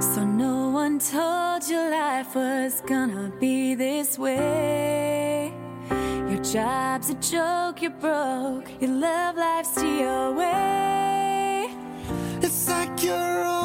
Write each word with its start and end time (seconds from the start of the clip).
So 0.00 0.24
no 0.24 0.68
one 0.70 1.00
told 1.00 1.68
you 1.68 1.90
life 1.90 2.36
was 2.36 2.80
gonna 2.86 3.32
be 3.40 3.74
this 3.74 4.16
way. 4.16 5.52
Your 5.90 6.40
job's 6.42 7.10
a 7.10 7.14
joke, 7.14 7.82
you're 7.82 7.90
broke. 7.90 8.68
You 8.80 8.88
love 8.88 9.36
life's 9.36 9.72
to 9.72 9.86
your 9.86 10.32
way. 10.34 11.68
It's 12.40 12.68
like 12.68 13.02
you're 13.02 13.57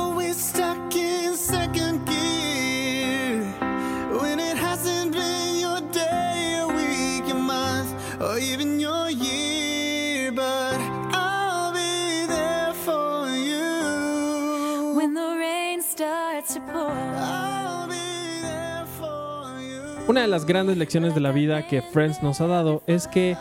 Una 20.14 20.22
de 20.22 20.28
las 20.28 20.46
grandes 20.46 20.78
lecciones 20.78 21.16
de 21.16 21.22
la 21.22 21.32
vida 21.32 21.66
que 21.66 21.82
Friends 21.82 22.22
nos 22.22 22.40
ha 22.40 22.46
dado 22.46 22.84
es 22.86 23.08
que 23.08 23.36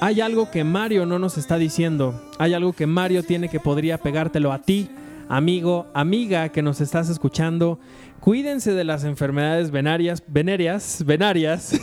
hay 0.00 0.20
algo 0.20 0.48
que 0.48 0.62
Mario 0.62 1.04
no 1.04 1.18
nos 1.18 1.36
está 1.36 1.58
diciendo. 1.58 2.30
Hay 2.38 2.54
algo 2.54 2.72
que 2.74 2.86
Mario 2.86 3.24
tiene 3.24 3.48
que 3.48 3.58
podría 3.58 3.98
pegártelo 3.98 4.52
a 4.52 4.62
ti, 4.62 4.88
amigo, 5.28 5.88
amiga 5.92 6.50
que 6.50 6.62
nos 6.62 6.80
estás 6.80 7.08
escuchando. 7.08 7.80
Cuídense 8.20 8.72
de 8.72 8.84
las 8.84 9.02
enfermedades 9.02 9.72
venarias, 9.72 10.22
venéreas, 10.28 11.04
venarias. 11.04 11.72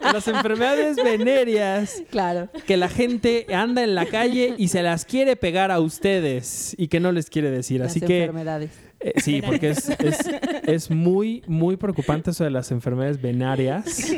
las 0.00 0.28
enfermedades 0.28 0.94
venéreas 0.94 2.04
Claro. 2.08 2.50
que 2.68 2.76
la 2.76 2.88
gente 2.88 3.46
anda 3.52 3.82
en 3.82 3.96
la 3.96 4.06
calle 4.06 4.54
y 4.58 4.68
se 4.68 4.80
las 4.84 5.04
quiere 5.04 5.34
pegar 5.34 5.72
a 5.72 5.80
ustedes 5.80 6.76
y 6.78 6.86
que 6.86 7.00
no 7.00 7.10
les 7.10 7.30
quiere 7.30 7.50
decir. 7.50 7.80
Las 7.80 7.90
Así 7.90 8.00
que 8.00 8.20
enfermedades. 8.20 8.85
Eh, 9.06 9.20
sí, 9.20 9.40
porque 9.42 9.70
es, 9.70 9.88
es- 9.88 10.30
es 10.64 10.90
muy, 10.90 11.42
muy 11.46 11.76
preocupante 11.76 12.30
eso 12.30 12.44
de 12.44 12.50
las 12.50 12.70
enfermedades 12.72 13.20
venarias. 13.22 14.10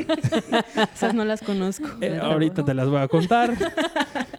Esas 0.93 1.13
no 1.13 1.23
las 1.25 1.41
conozco. 1.41 1.87
Eh, 2.01 2.17
ahorita 2.21 2.65
te 2.65 2.73
las 2.73 2.87
voy 2.89 2.99
a 3.01 3.07
contar. 3.07 3.53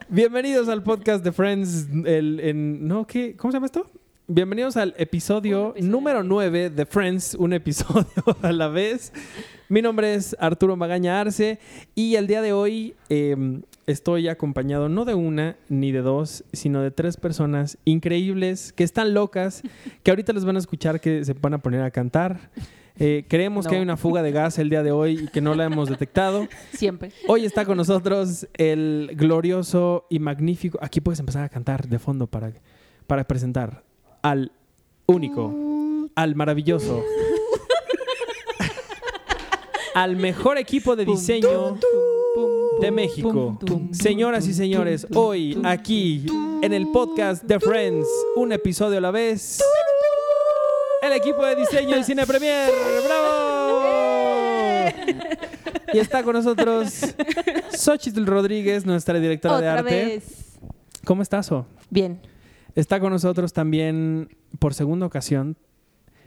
Bienvenidos 0.09 0.69
al 0.69 0.83
podcast 0.83 1.25
de 1.25 1.33
Friends. 1.33 1.89
El, 2.05 2.41
en, 2.41 2.87
no, 2.89 3.07
¿qué? 3.07 3.37
¿Cómo 3.37 3.53
se 3.53 3.57
llama 3.57 3.67
esto? 3.67 3.87
Bienvenidos 4.27 4.77
al 4.77 4.95
episodio, 4.97 5.75
número 5.81 6.23
9 6.23 6.71
de 6.71 6.87
Friends, 6.87 7.35
un 7.35 7.53
episodio 7.53 8.07
a 8.43 8.53
la 8.53 8.69
vez. 8.69 9.13
Mi 9.71 9.83
nombre 9.83 10.15
es 10.15 10.35
Arturo 10.41 10.75
Magaña 10.75 11.21
Arce 11.21 11.61
y 11.95 12.17
el 12.17 12.27
día 12.27 12.43
de 12.43 12.53
hoy 12.53 12.97
eh, 13.09 13.61
estoy 13.87 14.27
acompañado 14.27 14.89
no 14.89 15.05
de 15.05 15.15
una 15.15 15.59
ni 15.69 15.93
de 15.93 16.01
dos, 16.01 16.43
sino 16.53 16.83
de 16.83 16.91
tres 16.91 17.17
personas 17.17 17.79
increíbles 17.85 18.73
que 18.73 18.83
están 18.83 19.15
locas, 19.15 19.63
que 20.03 20.11
ahorita 20.11 20.33
les 20.33 20.45
van 20.45 20.57
a 20.57 20.59
escuchar 20.59 21.01
que 21.01 21.25
se 21.25 21.35
van 21.35 21.55
a 21.55 21.59
poner 21.59 21.83
a 21.83 21.93
cantar. 21.93 22.51
Eh, 22.99 23.27
creemos 23.29 23.69
que 23.69 23.77
hay 23.77 23.81
una 23.81 23.97
fuga 23.97 24.25
de 24.25 24.33
gas 24.33 24.59
el 24.59 24.71
día 24.71 24.83
de 24.83 24.91
hoy 24.91 25.21
y 25.23 25.29
que 25.29 25.41
no 25.41 25.55
la 25.55 25.67
hemos 25.67 25.89
detectado. 25.89 26.49
Siempre. 26.73 27.13
Hoy 27.29 27.45
está 27.45 27.65
con 27.65 27.77
nosotros 27.77 28.49
el 28.55 29.13
glorioso 29.15 30.05
y 30.11 30.19
magnífico. 30.19 30.81
Aquí 30.83 31.01
puedes 31.01 31.21
empezar 31.21 31.45
a 31.45 31.49
cantar 31.49 31.87
de 31.87 32.01
fondo 32.01 32.27
para, 32.27 32.53
para 33.07 33.23
presentar 33.23 33.85
al 34.21 34.51
único, 35.07 36.09
al 36.17 36.35
maravilloso, 36.35 37.05
al 39.95 40.17
mejor 40.17 40.59
equipo 40.59 40.97
de 40.97 41.05
diseño 41.05 41.79
de 42.81 42.91
México. 42.91 43.59
Señoras 43.93 44.47
y 44.47 44.55
señores, 44.55 45.07
hoy 45.15 45.61
aquí 45.65 46.27
en 46.63 46.73
el 46.73 46.89
podcast 46.89 47.43
de 47.45 47.61
Friends, 47.61 48.09
un 48.37 48.53
episodio 48.53 48.99
a 48.99 49.01
la 49.01 49.11
vez. 49.11 49.63
El 51.03 51.13
equipo 51.13 51.45
de 51.45 51.57
diseño 51.57 51.97
de 51.97 52.05
Cine 52.05 52.27
Premier. 52.27 52.71
¡Bravo! 53.07 53.81
Y 55.93 55.99
está 55.99 56.23
con 56.23 56.35
nosotros 56.35 57.01
Xochitl 57.73 58.25
Rodríguez, 58.27 58.87
nuestra 58.87 59.19
directora 59.19 59.61
de 59.61 59.69
arte. 59.69 60.05
vez. 60.05 60.59
¿Cómo 61.05 61.23
estás, 61.23 61.51
O? 61.51 61.67
Bien. 61.89 62.21
Está 62.77 63.01
con 63.01 63.11
nosotros 63.11 63.53
también, 63.53 64.29
por 64.61 64.75
segunda 64.75 65.07
ocasión, 65.07 65.57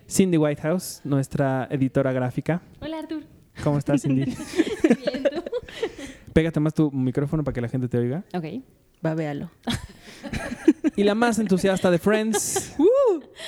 Cindy 0.10 0.38
Whitehouse, 0.38 1.00
nuestra 1.06 1.68
editora 1.72 2.12
gráfica. 2.12 2.62
Hola, 2.82 3.00
Artur. 3.00 3.24
¿Cómo 3.64 3.78
estás, 3.78 4.02
Cindy? 4.02 4.26
Bien, 4.84 5.24
tú. 5.24 5.44
Pégate 6.34 6.60
más 6.60 6.74
tu 6.74 6.92
micrófono 6.92 7.44
para 7.44 7.54
que 7.54 7.62
la 7.62 7.70
gente 7.70 7.88
te 7.88 7.98
oiga. 7.98 8.24
Ok, 8.34 8.46
va, 9.06 9.14
véalo. 9.16 9.50
Y 10.96 11.04
la 11.04 11.16
más 11.16 11.40
entusiasta 11.40 11.90
de 11.90 11.98
Friends, 11.98 12.76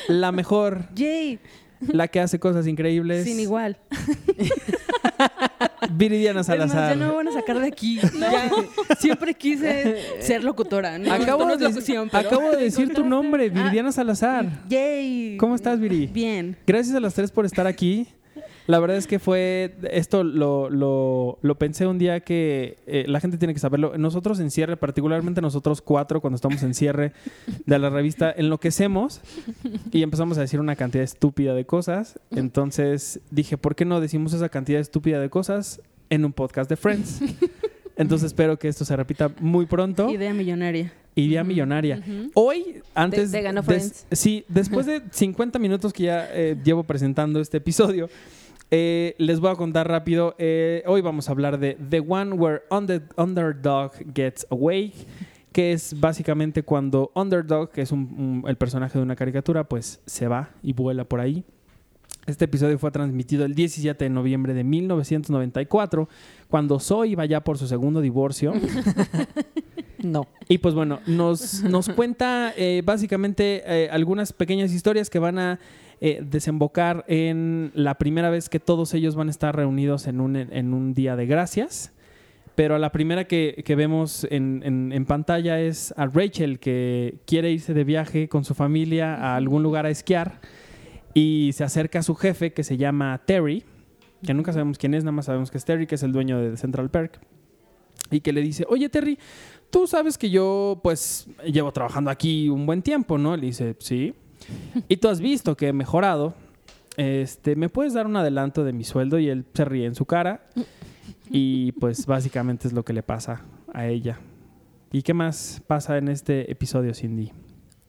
la 0.07 0.31
mejor, 0.31 0.87
Yay, 0.95 1.39
la 1.81 2.07
que 2.07 2.19
hace 2.19 2.39
cosas 2.39 2.65
increíbles, 2.65 3.23
sin 3.25 3.39
igual. 3.39 3.77
Viridiana 5.91 6.43
Salazar. 6.43 6.89
ya 6.89 6.95
no 6.95 7.09
me 7.09 7.15
van 7.17 7.27
a 7.27 7.31
sacar 7.31 7.59
de 7.59 7.67
aquí. 7.67 7.99
Ya, 8.19 8.49
siempre 8.97 9.33
quise 9.35 9.97
ser 10.21 10.43
locutora. 10.43 10.97
No, 10.97 11.13
Acabo, 11.13 11.45
no 11.45 11.55
de, 11.55 11.65
locución, 11.69 12.09
pero- 12.11 12.27
acabo 12.29 12.51
de 12.51 12.63
decir 12.63 12.91
tu 12.93 13.05
nombre, 13.05 13.49
Viridiana 13.49 13.91
Salazar. 13.91 14.63
Yay. 14.67 15.37
¿Cómo 15.37 15.53
estás, 15.55 15.79
Viri? 15.79 16.07
Bien. 16.07 16.57
Gracias 16.65 16.95
a 16.95 16.99
las 16.99 17.13
tres 17.13 17.31
por 17.31 17.45
estar 17.45 17.67
aquí. 17.67 18.07
La 18.67 18.79
verdad 18.79 18.97
es 18.97 19.05
que 19.05 19.19
fue, 19.19 19.75
esto 19.91 20.23
lo, 20.23 20.69
lo, 20.71 21.37
lo 21.43 21.55
pensé 21.55 21.85
un 21.85 21.99
día 21.99 22.21
que 22.21 22.77
eh, 22.87 23.05
la 23.07 23.19
gente 23.19 23.37
tiene 23.37 23.53
que 23.53 23.59
saberlo. 23.59 23.95
Nosotros 23.97 24.39
en 24.39 24.49
cierre, 24.49 24.75
particularmente 24.75 25.39
nosotros 25.41 25.81
cuatro, 25.83 26.19
cuando 26.19 26.35
estamos 26.35 26.63
en 26.63 26.73
cierre 26.73 27.13
de 27.65 27.77
la 27.79 27.89
revista, 27.91 28.31
enloquecemos 28.35 29.21
y 29.91 30.01
empezamos 30.01 30.37
a 30.39 30.41
decir 30.41 30.59
una 30.59 30.75
cantidad 30.75 31.03
estúpida 31.03 31.53
de 31.53 31.65
cosas. 31.65 32.19
Entonces 32.31 33.19
dije, 33.29 33.57
¿por 33.57 33.75
qué 33.75 33.85
no 33.85 34.01
decimos 34.01 34.33
esa 34.33 34.49
cantidad 34.49 34.79
estúpida 34.81 35.19
de 35.19 35.29
cosas 35.29 35.79
en 36.09 36.25
un 36.25 36.33
podcast 36.33 36.67
de 36.69 36.75
Friends? 36.75 37.21
Entonces 37.97 38.25
espero 38.27 38.57
que 38.59 38.67
esto 38.67 38.83
se 38.83 38.95
repita 38.95 39.31
muy 39.39 39.67
pronto. 39.67 40.09
Idea 40.09 40.33
millonaria. 40.33 40.91
Idea 41.15 41.43
millonaria. 41.45 42.01
Hoy, 42.33 42.81
antes... 42.93 43.31
te 43.31 43.41
ganó 43.41 43.61
des- 43.61 43.65
Friends. 43.67 44.05
sí, 44.11 44.43
después 44.49 44.85
de 44.85 45.01
50 45.11 45.59
minutos 45.59 45.93
que 45.93 46.03
ya 46.03 46.27
eh, 46.33 46.57
llevo 46.61 46.83
presentando 46.83 47.39
este 47.39 47.57
episodio, 47.57 48.09
eh, 48.77 49.15
les 49.19 49.39
voy 49.39 49.51
a 49.51 49.55
contar 49.55 49.87
rápido. 49.87 50.35
eh, 50.37 50.83
hoy 50.85 50.99
vamos 50.99 51.29
a 51.29 51.31
hablar 51.31 51.57
de 51.59 51.77
The 51.89 52.01
One 52.01 52.33
Where 52.33 52.63
Under- 52.69 53.03
Underdog 53.15 53.93
Gets 54.13 54.47
Away, 54.49 54.91
que 55.53 55.71
es 55.71 55.97
básicamente 55.97 56.61
cuando 56.63 57.09
Underdog, 57.15 57.71
que 57.71 57.81
es 57.83 57.93
un- 57.93 58.41
un- 58.43 58.49
el 58.49 58.57
personaje 58.57 58.97
de 58.99 59.03
una 59.03 59.15
caricatura, 59.15 59.63
pues 59.63 60.01
se 60.05 60.27
va 60.27 60.49
y 60.61 60.73
vuela 60.73 61.05
por 61.05 61.21
ahí. 61.21 61.45
Este 62.27 62.43
episodio 62.45 62.77
fue 62.77 62.91
transmitido 62.91 63.45
el 63.45 63.55
17 63.55 64.03
de 64.03 64.09
noviembre 64.09 64.53
de 64.53 64.65
1994, 64.65 66.09
cuando 66.49 66.77
Zoe 66.81 67.07
iba 67.07 67.23
ya 67.25 67.41
por 67.45 67.57
su 67.57 67.67
segundo 67.67 68.01
divorcio. 68.01 68.51
No. 70.03 70.27
Y 70.49 70.59
pues 70.59 70.75
bueno, 70.75 70.99
nos, 71.07 71.63
nos 71.63 71.89
cuenta 71.89 72.53
eh, 72.55 72.83
básicamente 72.85 73.87
algunas 73.89 74.33
pequeñas 74.33 74.71
historias 74.71 75.09
que 75.09 75.17
van 75.17 75.39
a 75.39 75.59
eh, 76.01 76.21
desembocar 76.25 77.03
en 77.07 77.71
la 77.73 77.95
primera 77.95 78.29
vez 78.29 78.49
que 78.49 78.59
todos 78.59 78.93
ellos 78.93 79.15
van 79.15 79.27
a 79.27 79.31
estar 79.31 79.55
reunidos 79.55 80.07
en 80.07 80.19
un, 80.21 80.35
en 80.35 80.73
un 80.73 80.93
día 80.93 81.15
de 81.15 81.25
gracias. 81.25 81.91
Pero 82.55 82.77
la 82.77 82.91
primera 82.93 83.25
que, 83.25 83.63
que 83.65 83.75
vemos 83.75 84.25
en, 84.31 84.61
en- 84.63 84.93
en 84.93 85.05
pantalla 85.05 85.59
es 85.59 85.93
a 85.97 86.05
Rachel 86.05 86.59
que 86.59 87.17
quiere 87.27 87.51
irse 87.51 87.73
de 87.73 87.83
viaje 87.83 88.29
con 88.29 88.45
su 88.45 88.53
familia 88.53 89.15
a 89.15 89.35
algún 89.35 89.61
lugar 89.61 89.85
a 89.85 89.89
esquiar 89.89 90.39
y 91.13 91.51
se 91.53 91.65
acerca 91.65 91.99
a 91.99 92.03
su 92.03 92.15
jefe 92.15 92.53
que 92.53 92.63
se 92.63 92.77
llama 92.77 93.21
Terry, 93.25 93.63
que 94.25 94.33
nunca 94.33 94.53
sabemos 94.53 94.77
quién 94.77 94.93
es, 94.93 95.03
nada 95.03 95.11
más 95.11 95.25
sabemos 95.25 95.51
que 95.51 95.57
es 95.57 95.65
Terry, 95.65 95.85
que 95.85 95.95
es 95.95 96.03
el 96.03 96.13
dueño 96.13 96.39
de 96.39 96.55
Central 96.55 96.89
Perk, 96.89 97.19
y 98.09 98.21
que 98.21 98.31
le 98.31 98.41
dice, 98.41 98.65
oye 98.69 98.87
Terry, 98.89 99.17
tú 99.69 99.85
sabes 99.87 100.17
que 100.17 100.29
yo 100.29 100.79
pues 100.81 101.27
llevo 101.45 101.71
trabajando 101.73 102.09
aquí 102.09 102.47
un 102.49 102.65
buen 102.65 102.81
tiempo, 102.81 103.17
¿no? 103.17 103.35
Le 103.35 103.47
dice, 103.47 103.75
sí. 103.79 104.13
Y 104.87 104.97
tú 104.97 105.07
has 105.07 105.19
visto 105.19 105.55
que 105.55 105.69
he 105.69 105.73
mejorado. 105.73 106.33
Este, 106.97 107.55
¿me 107.55 107.69
puedes 107.69 107.93
dar 107.93 108.07
un 108.07 108.15
adelanto 108.15 108.63
de 108.63 108.73
mi 108.73 108.83
sueldo? 108.83 109.19
Y 109.19 109.29
él 109.29 109.45
se 109.53 109.65
ríe 109.65 109.85
en 109.85 109.95
su 109.95 110.05
cara. 110.05 110.47
Y 111.29 111.73
pues 111.73 112.05
básicamente 112.07 112.67
es 112.67 112.73
lo 112.73 112.83
que 112.83 112.93
le 112.93 113.03
pasa 113.03 113.41
a 113.73 113.87
ella. 113.87 114.19
¿Y 114.91 115.01
qué 115.01 115.13
más 115.13 115.61
pasa 115.67 115.97
en 115.97 116.07
este 116.07 116.51
episodio, 116.51 116.93
Cindy? 116.93 117.31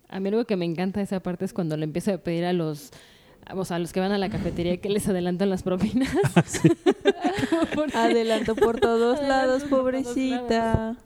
A 0.09 0.21
mí 0.21 0.29
algo 0.29 0.45
que 0.45 0.57
me 0.57 0.65
encanta 0.65 1.01
de 1.01 1.05
esa 1.05 1.21
parte 1.21 1.45
es 1.45 1.53
cuando 1.53 1.77
le 1.77 1.85
empiezo 1.85 2.13
a 2.13 2.19
pedir 2.19 2.45
a 2.45 2.53
los 2.53 2.93
o 3.55 3.65
sea, 3.65 3.77
a 3.77 3.79
los 3.79 3.93
que 3.93 4.01
van 4.01 4.13
a 4.13 4.19
la 4.19 4.29
cafetería 4.29 4.79
que 4.79 4.89
les 4.89 5.09
adelantan 5.09 5.51
las 5.51 5.63
propinas. 5.63 6.11
Adelanto 7.95 8.57
por 8.57 8.81
todos 8.81 9.21
lados, 9.23 9.63
Adelanto 9.63 9.69
por 9.69 9.93
todos 10.01 10.03
pobrecita. 10.05 10.97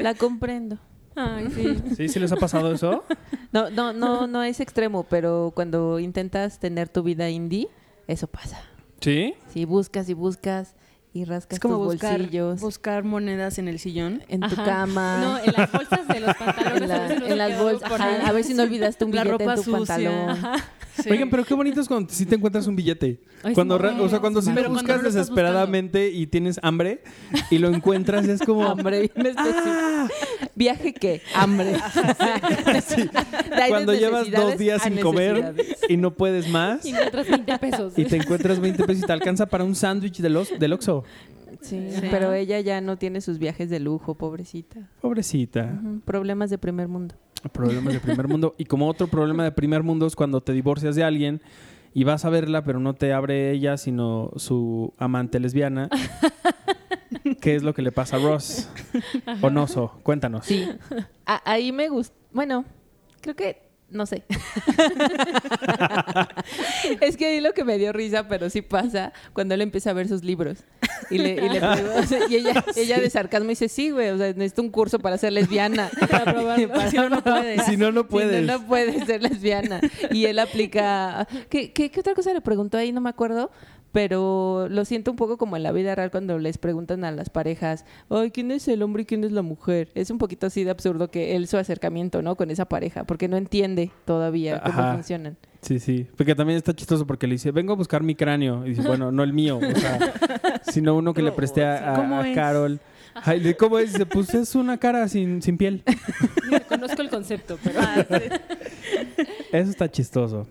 La 0.00 0.14
comprendo. 0.14 0.78
Ay, 1.18 1.48
sí. 1.54 1.82
¿Sí? 1.96 2.08
¿Sí 2.08 2.18
les 2.20 2.30
ha 2.32 2.36
pasado 2.36 2.72
eso? 2.72 3.04
No, 3.50 3.70
no, 3.70 3.94
no, 3.94 4.26
no 4.26 4.42
es 4.42 4.60
extremo, 4.60 5.04
pero 5.08 5.52
cuando 5.54 5.98
intentas 6.00 6.58
tener 6.58 6.90
tu 6.90 7.02
vida 7.02 7.30
indie, 7.30 7.68
eso 8.06 8.26
pasa. 8.26 8.60
¿Sí? 9.00 9.34
Si 9.52 9.64
buscas 9.64 10.06
y 10.10 10.14
buscas 10.14 10.74
y 11.14 11.24
rascas 11.24 11.54
Es 11.54 11.60
como 11.60 11.78
tus 11.78 11.94
buscar, 11.94 12.18
bolsillos 12.18 12.60
buscar 12.60 13.04
monedas 13.04 13.58
en 13.58 13.68
el 13.68 13.78
sillón. 13.78 14.22
en 14.28 14.40
tu 14.40 14.46
Ajá. 14.54 14.64
cama. 14.64 15.18
No, 15.22 15.38
en 15.38 15.52
las 15.56 15.72
bolsas 15.72 16.06
de 16.08 16.20
los 16.20 16.36
pantalones. 16.38 16.82
en, 16.82 16.90
a 16.92 17.08
la- 17.08 17.26
en 17.26 17.38
las 17.38 17.58
bolsas. 17.58 17.90
ajá, 17.90 18.28
a 18.28 18.32
ver 18.32 18.44
si 18.44 18.52
no 18.52 18.64
olvidaste 18.64 19.04
un 19.06 19.14
La 19.14 19.24
billete 19.24 19.44
ropa 19.44 19.54
en 19.54 19.64
tu 19.64 19.64
sucia. 19.64 19.78
pantalón. 19.96 20.28
Ajá. 20.30 20.54
Sí. 21.02 21.10
Oigan, 21.10 21.30
pero 21.30 21.44
qué 21.44 21.54
bonito 21.54 21.80
es 21.80 21.86
cuando 21.88 22.12
sí 22.12 22.26
te 22.26 22.34
encuentras 22.34 22.66
un 22.66 22.74
billete. 22.76 23.20
Ay, 23.42 23.54
cuando, 23.54 23.78
sí, 23.78 23.84
o 24.00 24.08
sea, 24.08 24.20
cuando 24.20 24.42
sí 24.42 24.48
lo 24.48 24.54
cuando 24.54 24.70
buscas 24.74 25.02
desesperadamente 25.02 26.10
y 26.10 26.26
tienes 26.26 26.58
hambre 26.62 27.02
y 27.50 27.58
lo 27.58 27.68
encuentras 27.68 28.26
y 28.26 28.30
es 28.30 28.42
como... 28.42 28.64
Hambre, 28.66 29.10
bien. 29.14 29.34
¡Ah! 29.36 30.08
¿Viaje 30.54 30.92
qué? 30.92 31.22
Hambre. 31.34 31.74
Cuando 33.68 33.94
llevas 33.94 34.30
dos 34.30 34.58
días 34.58 34.82
sin 34.82 34.98
comer 34.98 35.54
y 35.88 35.96
no 35.96 36.14
puedes 36.14 36.48
más 36.48 36.84
Y 36.84 36.90
encuentras 36.90 37.28
20 37.28 37.58
pesos. 37.58 37.92
y 37.98 38.04
te 38.04 38.16
encuentras 38.16 38.60
20 38.60 38.84
pesos 38.84 39.02
y 39.04 39.06
te 39.06 39.12
alcanza 39.12 39.46
para 39.46 39.64
un 39.64 39.74
sándwich 39.74 40.18
del, 40.20 40.38
del 40.58 40.72
Oxxo. 40.72 41.04
Sí, 41.60 41.88
Sí. 41.90 42.02
pero 42.10 42.32
ella 42.34 42.60
ya 42.60 42.80
no 42.80 42.98
tiene 42.98 43.20
sus 43.20 43.38
viajes 43.38 43.68
de 43.68 43.80
lujo, 43.80 44.14
pobrecita. 44.14 44.88
Pobrecita. 45.00 45.80
Problemas 46.04 46.50
de 46.50 46.58
primer 46.58 46.86
mundo. 46.88 47.16
Problemas 47.52 47.94
de 47.94 48.00
primer 48.00 48.28
mundo. 48.28 48.54
Y 48.58 48.64
como 48.64 48.88
otro 48.88 49.06
problema 49.08 49.44
de 49.44 49.52
primer 49.52 49.82
mundo 49.82 50.06
es 50.06 50.16
cuando 50.16 50.40
te 50.40 50.52
divorcias 50.52 50.94
de 50.96 51.04
alguien 51.04 51.40
y 51.94 52.04
vas 52.04 52.24
a 52.24 52.30
verla, 52.30 52.64
pero 52.64 52.80
no 52.80 52.94
te 52.94 53.12
abre 53.12 53.50
ella, 53.52 53.76
sino 53.76 54.30
su 54.36 54.92
amante 54.98 55.40
lesbiana. 55.40 55.88
¿Qué 57.40 57.54
es 57.56 57.62
lo 57.62 57.74
que 57.74 57.82
le 57.82 57.92
pasa 57.92 58.16
a 58.16 58.20
Ross? 58.20 58.68
Onoso, 59.42 59.98
cuéntanos. 60.02 60.46
Sí. 60.46 60.68
A- 61.26 61.42
ahí 61.50 61.72
me 61.72 61.88
gusta. 61.88 62.14
Bueno, 62.32 62.64
creo 63.20 63.34
que. 63.36 63.67
No 63.90 64.04
sé. 64.04 64.22
es 67.00 67.16
que 67.16 67.26
ahí 67.26 67.40
lo 67.40 67.52
que 67.54 67.64
me 67.64 67.78
dio 67.78 67.92
risa, 67.92 68.28
pero 68.28 68.50
sí 68.50 68.62
pasa 68.62 69.12
cuando 69.32 69.54
él 69.54 69.62
empieza 69.62 69.90
a 69.90 69.92
ver 69.94 70.08
sus 70.08 70.24
libros. 70.24 70.58
Y 71.10 71.18
le, 71.18 71.30
y 71.34 71.48
le 71.48 71.60
pregunto- 71.60 71.98
o 71.98 72.02
sea, 72.02 72.20
y 72.28 72.36
ella, 72.36 72.64
ella 72.76 73.00
de 73.00 73.10
sarcasmo 73.10 73.48
dice, 73.48 73.68
sí, 73.68 73.90
güey, 73.90 74.10
o 74.10 74.18
sea, 74.18 74.26
necesito 74.28 74.62
un 74.62 74.70
curso 74.70 74.98
para 74.98 75.16
ser 75.18 75.32
lesbiana. 75.32 75.90
Para 76.10 76.24
probarlo. 76.24 76.68
Para- 76.68 76.90
Si 76.90 76.96
no, 76.96 77.08
no 77.08 77.22
puedes. 77.24 77.64
Si 77.64 77.76
no, 77.76 77.92
no 77.92 78.06
puedes. 78.08 78.40
Si 78.40 78.46
no, 78.46 78.58
no 78.58 78.66
puedes 78.66 79.04
ser 79.06 79.22
lesbiana. 79.22 79.80
Y 80.10 80.26
él 80.26 80.38
aplica... 80.38 81.26
¿Qué, 81.48 81.72
qué, 81.72 81.90
qué 81.90 82.00
otra 82.00 82.14
cosa 82.14 82.32
le 82.32 82.40
preguntó 82.40 82.78
ahí? 82.78 82.92
No 82.92 83.00
me 83.00 83.10
acuerdo. 83.10 83.50
Pero 83.98 84.68
lo 84.70 84.84
siento 84.84 85.10
un 85.10 85.16
poco 85.16 85.36
como 85.38 85.56
en 85.56 85.64
la 85.64 85.72
vida 85.72 85.92
real 85.96 86.12
cuando 86.12 86.38
les 86.38 86.56
preguntan 86.56 87.02
a 87.02 87.10
las 87.10 87.30
parejas, 87.30 87.84
ay, 88.10 88.30
¿quién 88.30 88.52
es 88.52 88.68
el 88.68 88.84
hombre 88.84 89.02
y 89.02 89.06
quién 89.06 89.24
es 89.24 89.32
la 89.32 89.42
mujer? 89.42 89.88
Es 89.96 90.10
un 90.12 90.18
poquito 90.18 90.46
así 90.46 90.62
de 90.62 90.70
absurdo 90.70 91.10
que 91.10 91.34
él 91.34 91.48
su 91.48 91.56
acercamiento, 91.56 92.22
¿no? 92.22 92.36
Con 92.36 92.52
esa 92.52 92.66
pareja, 92.66 93.02
porque 93.02 93.26
no 93.26 93.36
entiende 93.36 93.90
todavía 94.04 94.60
cómo 94.64 94.78
Ajá. 94.78 94.92
funcionan. 94.94 95.36
Sí, 95.62 95.80
sí. 95.80 96.06
Porque 96.16 96.36
también 96.36 96.58
está 96.58 96.72
chistoso 96.76 97.08
porque 97.08 97.26
le 97.26 97.32
dice, 97.32 97.50
vengo 97.50 97.72
a 97.72 97.76
buscar 97.76 98.04
mi 98.04 98.14
cráneo. 98.14 98.64
Y 98.64 98.68
dice, 98.70 98.82
bueno, 98.82 99.10
no 99.10 99.24
el 99.24 99.32
mío, 99.32 99.56
o 99.58 99.74
sea, 99.80 99.98
sino 100.62 100.94
uno 100.94 101.12
que 101.12 101.22
le 101.22 101.32
presté 101.32 101.64
a, 101.64 101.94
a- 101.94 101.96
¿Cómo 101.96 102.20
a 102.20 102.28
es? 102.28 102.36
Carol. 102.36 102.78
Ay, 103.24 103.52
¿Cómo 103.54 103.80
es? 103.80 103.94
Dice, 103.94 104.06
pues 104.06 104.32
es 104.32 104.54
una 104.54 104.78
cara 104.78 105.08
sin, 105.08 105.42
sin 105.42 105.58
piel. 105.58 105.82
Conozco 106.68 107.02
el 107.02 107.10
concepto, 107.10 107.58
pero. 107.64 107.80
Eso 109.52 109.70
está 109.70 109.90
chistoso. 109.90 110.46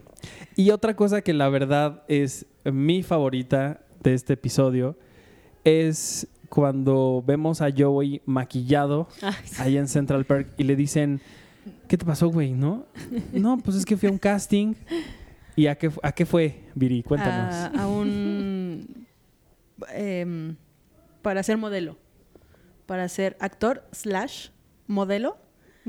Y 0.55 0.71
otra 0.71 0.95
cosa 0.95 1.21
que 1.21 1.33
la 1.33 1.49
verdad 1.49 2.03
es 2.07 2.45
mi 2.65 3.03
favorita 3.03 3.81
de 4.01 4.13
este 4.13 4.33
episodio 4.33 4.97
es 5.63 6.27
cuando 6.49 7.23
vemos 7.25 7.61
a 7.61 7.69
Joey 7.75 8.21
maquillado 8.25 9.07
Ay, 9.21 9.33
sí. 9.45 9.61
allá 9.61 9.79
en 9.79 9.87
Central 9.87 10.25
Park 10.25 10.53
y 10.57 10.63
le 10.63 10.75
dicen, 10.75 11.21
¿qué 11.87 11.97
te 11.97 12.05
pasó, 12.05 12.29
güey? 12.29 12.53
¿No? 12.53 12.85
No, 13.33 13.57
pues 13.57 13.77
es 13.77 13.85
que 13.85 13.97
fui 13.97 14.09
a 14.09 14.11
un 14.11 14.17
casting. 14.17 14.73
¿Y 15.55 15.67
a 15.67 15.75
qué, 15.77 15.91
a 16.03 16.11
qué 16.11 16.25
fue, 16.25 16.63
Viri? 16.75 17.03
Cuéntanos. 17.03 17.53
A, 17.53 17.67
a 17.83 17.87
un... 17.87 19.07
em, 19.93 20.55
para 21.21 21.43
ser 21.43 21.57
modelo. 21.57 21.97
Para 22.85 23.07
ser 23.09 23.35
actor 23.39 23.83
slash 23.91 24.49
modelo. 24.87 25.37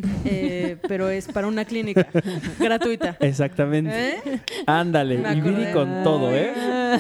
eh, 0.25 0.77
pero 0.89 1.09
es 1.09 1.27
para 1.29 1.47
una 1.47 1.65
clínica 1.65 2.07
gratuita. 2.59 3.17
Exactamente. 3.21 3.91
¿Eh? 4.11 4.41
Ándale, 4.67 5.23
y 5.37 5.41
Viri 5.41 5.73
con 5.73 6.03
todo, 6.05 6.31
¿eh? 6.35 6.53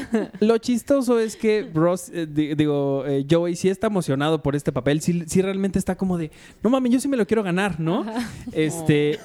Lo 0.40 0.58
chistoso 0.58 1.18
es 1.18 1.36
que 1.36 1.68
Ross, 1.74 2.10
eh, 2.12 2.26
di- 2.28 2.54
digo, 2.54 3.04
eh, 3.06 3.24
Joey 3.28 3.56
sí 3.56 3.68
está 3.68 3.86
emocionado 3.86 4.42
por 4.42 4.54
este 4.56 4.72
papel, 4.72 5.00
sí, 5.00 5.24
sí 5.26 5.42
realmente 5.42 5.78
está 5.78 5.96
como 5.96 6.18
de, 6.18 6.30
no 6.62 6.70
mames, 6.70 6.92
yo 6.92 7.00
sí 7.00 7.08
me 7.08 7.16
lo 7.16 7.26
quiero 7.26 7.42
ganar, 7.42 7.80
¿no? 7.80 8.04
Este, 8.52 9.18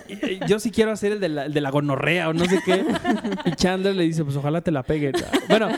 yo 0.47 0.59
sí 0.59 0.71
quiero 0.71 0.91
hacer 0.91 1.13
el 1.13 1.19
de, 1.19 1.29
la, 1.29 1.45
el 1.45 1.53
de 1.53 1.61
la 1.61 1.69
gonorrea 1.71 2.29
o 2.29 2.33
no 2.33 2.45
sé 2.45 2.59
qué. 2.65 2.85
Y 3.45 3.51
Chandler 3.51 3.95
le 3.95 4.03
dice, 4.03 4.23
pues 4.23 4.35
ojalá 4.35 4.61
te 4.61 4.71
la 4.71 4.83
peguen. 4.83 5.13
Bueno, 5.49 5.69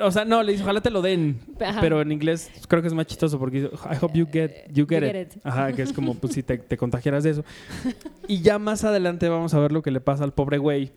o 0.00 0.10
sea, 0.10 0.24
no, 0.24 0.42
le 0.42 0.52
dice, 0.52 0.64
ojalá 0.64 0.80
te 0.80 0.90
lo 0.90 1.02
den. 1.02 1.38
Ajá. 1.60 1.80
Pero 1.80 2.00
en 2.00 2.12
inglés 2.12 2.50
creo 2.68 2.82
que 2.82 2.88
es 2.88 2.94
más 2.94 3.06
chistoso 3.06 3.38
porque 3.38 3.62
dice, 3.62 3.70
I 3.90 3.96
hope 4.00 4.18
you 4.18 4.26
get, 4.30 4.66
you 4.72 4.86
get, 4.86 5.02
You 5.02 5.06
it. 5.08 5.12
get 5.12 5.36
it. 5.36 5.46
Ajá, 5.46 5.72
que 5.72 5.82
es 5.82 5.92
como, 5.92 6.14
pues 6.14 6.34
si 6.34 6.42
te, 6.42 6.58
te 6.58 6.76
contagiaras 6.76 7.24
de 7.24 7.33
eso. 7.34 7.44
Y 8.28 8.40
ya 8.42 8.58
más 8.58 8.84
adelante 8.84 9.28
vamos 9.28 9.52
a 9.54 9.58
ver 9.60 9.70
lo 9.72 9.82
que 9.82 9.90
le 9.90 10.00
pasa 10.00 10.24
al 10.24 10.32
pobre 10.32 10.58
güey 10.58 10.92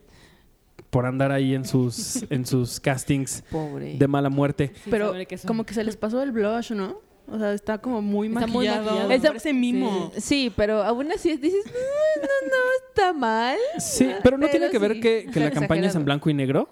por 0.89 1.05
andar 1.05 1.31
ahí 1.31 1.53
en 1.53 1.65
sus, 1.65 2.23
en 2.29 2.45
sus 2.45 2.79
castings 2.79 3.43
Pobre. 3.51 3.97
de 3.97 4.07
mala 4.07 4.29
muerte. 4.29 4.71
Pero 4.89 5.13
como 5.45 5.65
que 5.65 5.73
se 5.73 5.83
les 5.83 5.97
pasó 5.97 6.21
el 6.23 6.31
blush, 6.31 6.71
¿no? 6.71 6.99
O 7.29 7.37
sea, 7.37 7.51
está 7.51 7.77
como 7.79 8.01
muy 8.01 8.27
Está 8.29 8.47
muy 8.47 8.67
maquillado. 8.67 8.85
maquillado. 8.85 9.11
Esa- 9.11 9.27
Parece 9.27 9.53
mimo. 9.53 10.11
Sí, 10.17 10.49
pero 10.55 10.81
aún 10.83 11.11
así 11.11 11.35
dices, 11.35 11.65
"Mm, 11.65 12.21
no, 12.21 12.47
no, 12.47 12.55
está 12.87 13.11
mal. 13.13 13.57
Sí, 13.79 14.09
pero 14.23 14.37
no 14.37 14.47
Pero 14.47 14.51
tiene 14.51 14.69
que 14.71 14.79
ver 14.79 14.93
sí, 14.93 14.99
que, 15.01 15.29
que 15.33 15.39
la 15.41 15.47
está 15.47 15.59
campaña 15.59 15.87
es 15.89 15.95
en 15.95 16.05
blanco 16.05 16.29
y 16.29 16.33
negro. 16.33 16.69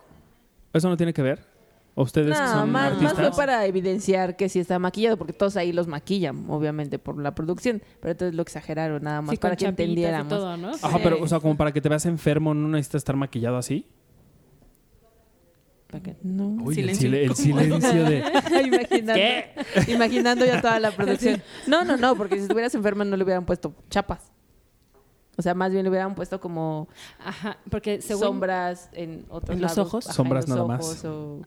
¿Eso 0.74 0.88
no 0.88 0.96
tiene 0.96 1.14
que 1.14 1.22
ver? 1.22 1.55
¿O 1.98 2.04
ustedes 2.04 2.38
que 2.38 2.44
No, 2.44 2.52
son 2.52 2.72
más, 2.72 2.92
más 2.92 3.04
artistas? 3.04 3.36
fue 3.36 3.46
para 3.46 3.66
evidenciar 3.66 4.36
que 4.36 4.50
sí 4.50 4.60
está 4.60 4.78
maquillado, 4.80 5.16
porque 5.18 5.32
todos 5.32 5.56
ahí 5.56 5.72
los 5.72 5.88
maquillan, 5.88 6.46
obviamente, 6.50 7.00
por 7.00 7.18
la 7.18 7.34
producción. 7.34 7.82
Pero 8.02 8.12
entonces 8.12 8.36
lo 8.36 8.42
exageraron 8.42 9.02
nada 9.02 9.22
más 9.22 9.30
Sí, 9.32 9.38
con 9.38 9.42
para 9.42 9.56
que 9.56 9.64
y 9.64 9.68
entendiéramos. 9.70 10.28
todo, 10.30 10.58
¿no? 10.58 10.72
Ajá, 10.82 11.00
pero, 11.02 11.22
o 11.24 11.28
sea, 11.28 11.40
como 11.40 11.56
para 11.56 11.72
que 11.72 11.80
te 11.80 11.88
veas 11.88 12.06
enfermo, 12.06 12.54
¿no 12.54 12.68
necesitas 12.68 13.00
estar 13.00 13.16
maquillado 13.16 13.56
así? 13.58 13.88
Para 15.88 16.04
que- 16.04 16.18
no. 16.24 16.48
Uy, 16.64 16.80
el, 16.80 16.96
Silencio 16.96 17.08
el 17.08 17.80
de... 17.80 18.24
imaginando, 18.66 19.92
imaginando 19.92 20.46
ya 20.46 20.62
toda 20.62 20.80
la 20.80 20.92
producción. 20.92 21.42
No, 21.68 21.86
no, 21.86 21.96
no, 21.96 22.16
porque 22.16 22.36
si 22.36 22.42
estuvieras 22.42 22.76
enferma 22.76 23.06
no 23.06 23.16
le 23.16 23.24
hubieran 23.24 23.46
puesto 23.46 23.74
chapas. 23.90 24.32
O 25.38 25.42
sea, 25.42 25.54
más 25.54 25.72
bien 25.72 25.84
le 25.84 25.90
hubieran 25.90 26.16
puesto 26.16 26.40
como 26.40 26.88
Ajá, 27.24 27.58
porque 27.70 28.02
según... 28.02 28.24
sombras 28.24 28.90
en 28.94 29.26
otros 29.30 29.56
¿En 29.56 29.62
los 29.62 29.78
ojos? 29.78 30.06
Ajá, 30.06 30.14
en 30.14 30.16
Sombras 30.16 30.48
los 30.50 30.58
nada 30.58 30.68
más. 30.68 31.06
o- 31.06 31.42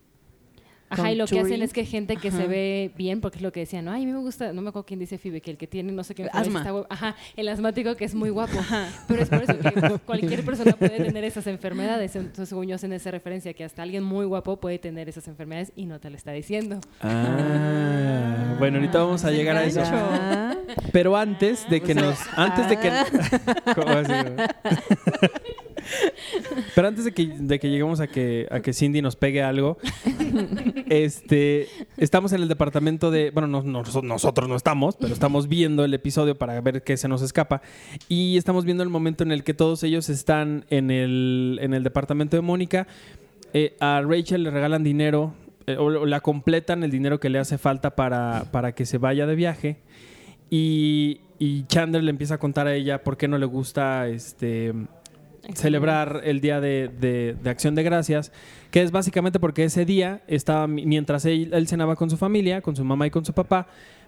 Ajá, 0.90 1.12
y 1.12 1.16
lo 1.16 1.26
que 1.26 1.40
hacen 1.40 1.62
es 1.62 1.72
que 1.72 1.84
gente 1.84 2.16
que 2.16 2.30
se 2.30 2.38
Ajá. 2.38 2.46
ve 2.46 2.92
bien, 2.96 3.20
porque 3.20 3.36
es 3.36 3.42
lo 3.42 3.52
que 3.52 3.60
decían, 3.60 3.84
¿no? 3.84 3.92
Ay, 3.92 4.04
a 4.04 4.06
mí 4.06 4.12
me 4.12 4.18
gusta, 4.18 4.52
no 4.52 4.62
me 4.62 4.70
acuerdo 4.70 4.86
quién 4.86 5.00
dice 5.00 5.18
Fibe, 5.18 5.40
que 5.40 5.50
el 5.50 5.56
que 5.56 5.66
tiene 5.66 5.92
no 5.92 6.04
sé 6.04 6.14
qué 6.14 6.22
enfermedad 6.22 6.46
Asma. 6.48 6.60
está 6.60 6.70
guapo. 6.70 6.86
Ajá, 6.90 7.16
el 7.36 7.48
asmático 7.48 7.94
que 7.96 8.04
es 8.04 8.14
muy 8.14 8.30
guapo. 8.30 8.58
Pero 9.06 9.22
es 9.22 9.28
por 9.28 9.42
eso 9.42 9.58
que 9.58 9.98
cualquier 10.06 10.44
persona 10.44 10.72
puede 10.72 10.98
tener 11.04 11.24
esas 11.24 11.46
enfermedades. 11.46 12.16
Entonces, 12.16 12.48
según 12.48 12.66
yo, 12.66 12.76
hacen 12.76 12.92
esa 12.92 13.10
referencia 13.10 13.52
que 13.52 13.64
hasta 13.64 13.82
alguien 13.82 14.02
muy 14.02 14.24
guapo 14.26 14.58
puede 14.58 14.78
tener 14.78 15.08
esas 15.08 15.28
enfermedades 15.28 15.72
y 15.76 15.86
no 15.86 16.00
te 16.00 16.10
lo 16.10 16.16
está 16.16 16.32
diciendo. 16.32 16.80
Ah, 17.00 18.56
bueno, 18.58 18.78
ahorita 18.78 18.98
vamos 18.98 19.24
a 19.24 19.30
llegar 19.30 19.56
a 19.56 19.64
eso. 19.64 19.82
Ah, 19.84 20.54
Pero 20.92 21.16
antes 21.16 21.68
de 21.68 21.80
que 21.80 21.94
nos... 21.94 22.18
Antes 22.36 22.68
de 22.68 22.78
que... 22.78 22.90
¿Cómo 23.74 23.88
así? 23.90 24.12
Pero 26.74 26.88
antes 26.88 27.04
de 27.04 27.12
que, 27.12 27.26
de 27.26 27.58
que 27.58 27.70
lleguemos 27.70 28.00
a 28.00 28.06
que, 28.06 28.46
a 28.50 28.60
que 28.60 28.72
Cindy 28.72 29.02
nos 29.02 29.16
pegue 29.16 29.42
algo, 29.42 29.78
este, 30.88 31.68
estamos 31.96 32.32
en 32.32 32.42
el 32.42 32.48
departamento 32.48 33.10
de... 33.10 33.30
Bueno, 33.30 33.46
no- 33.48 33.62
no- 33.62 33.82
nosotros 34.02 34.48
no 34.48 34.56
estamos, 34.56 34.96
pero 34.96 35.12
estamos 35.12 35.48
viendo 35.48 35.84
el 35.84 35.94
episodio 35.94 36.36
para 36.36 36.60
ver 36.60 36.82
qué 36.82 36.96
se 36.96 37.08
nos 37.08 37.22
escapa. 37.22 37.62
Y 38.08 38.36
estamos 38.36 38.64
viendo 38.64 38.82
el 38.82 38.88
momento 38.88 39.22
en 39.24 39.32
el 39.32 39.44
que 39.44 39.54
todos 39.54 39.82
ellos 39.82 40.08
están 40.08 40.64
en 40.70 40.90
el, 40.90 41.58
en 41.62 41.74
el 41.74 41.82
departamento 41.82 42.36
de 42.36 42.42
Mónica. 42.42 42.86
Eh, 43.54 43.76
a 43.80 44.02
Rachel 44.06 44.42
le 44.42 44.50
regalan 44.50 44.82
dinero 44.84 45.34
eh, 45.66 45.76
o, 45.78 45.84
o 45.86 46.06
la 46.06 46.20
completan 46.20 46.84
el 46.84 46.90
dinero 46.90 47.18
que 47.20 47.30
le 47.30 47.38
hace 47.38 47.58
falta 47.58 47.96
para, 47.96 48.44
para 48.50 48.72
que 48.72 48.86
se 48.86 48.98
vaya 48.98 49.26
de 49.26 49.34
viaje. 49.34 49.76
Y, 50.50 51.20
y 51.38 51.64
Chandler 51.64 52.02
le 52.02 52.10
empieza 52.10 52.34
a 52.34 52.38
contar 52.38 52.66
a 52.66 52.74
ella 52.74 53.02
por 53.02 53.16
qué 53.16 53.28
no 53.28 53.38
le 53.38 53.46
gusta 53.46 54.08
este 54.08 54.72
celebrar 55.54 56.22
el 56.24 56.40
día 56.40 56.60
de, 56.60 57.36
acción 57.44 57.74
de 57.74 57.82
gracias, 57.82 58.32
que 58.70 58.82
es 58.82 58.90
básicamente 58.90 59.40
porque 59.40 59.64
ese 59.64 59.84
día 59.84 60.22
estaba, 60.26 60.66
mientras 60.66 61.24
él, 61.24 61.66
cenaba 61.68 61.96
con 61.96 62.10
su 62.10 62.16
familia, 62.16 62.60
con 62.60 62.76
su 62.76 62.84
mamá 62.84 63.06
y 63.06 63.10
con 63.10 63.24
su 63.24 63.32
papá, 63.32 63.66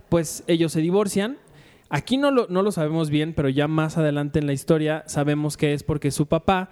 pues 0.09 0.44
ellos 0.47 0.73
se 0.73 0.80
divorcian. 0.80 1.38
Aquí 1.88 2.16
no 2.16 2.30
no 2.30 2.62
lo 2.62 2.70
sabemos 2.70 3.11
bien, 3.11 3.35
pero 3.35 3.49
ya 3.49 3.66
más 3.66 3.99
adelante 3.99 4.38
en 4.38 4.47
la 4.47 4.52
historia 4.52 5.02
sabemos 5.06 5.56
que 5.56 5.75
es 5.75 5.82
porque 5.82 6.11
su 6.11 6.26
papá 6.26 6.70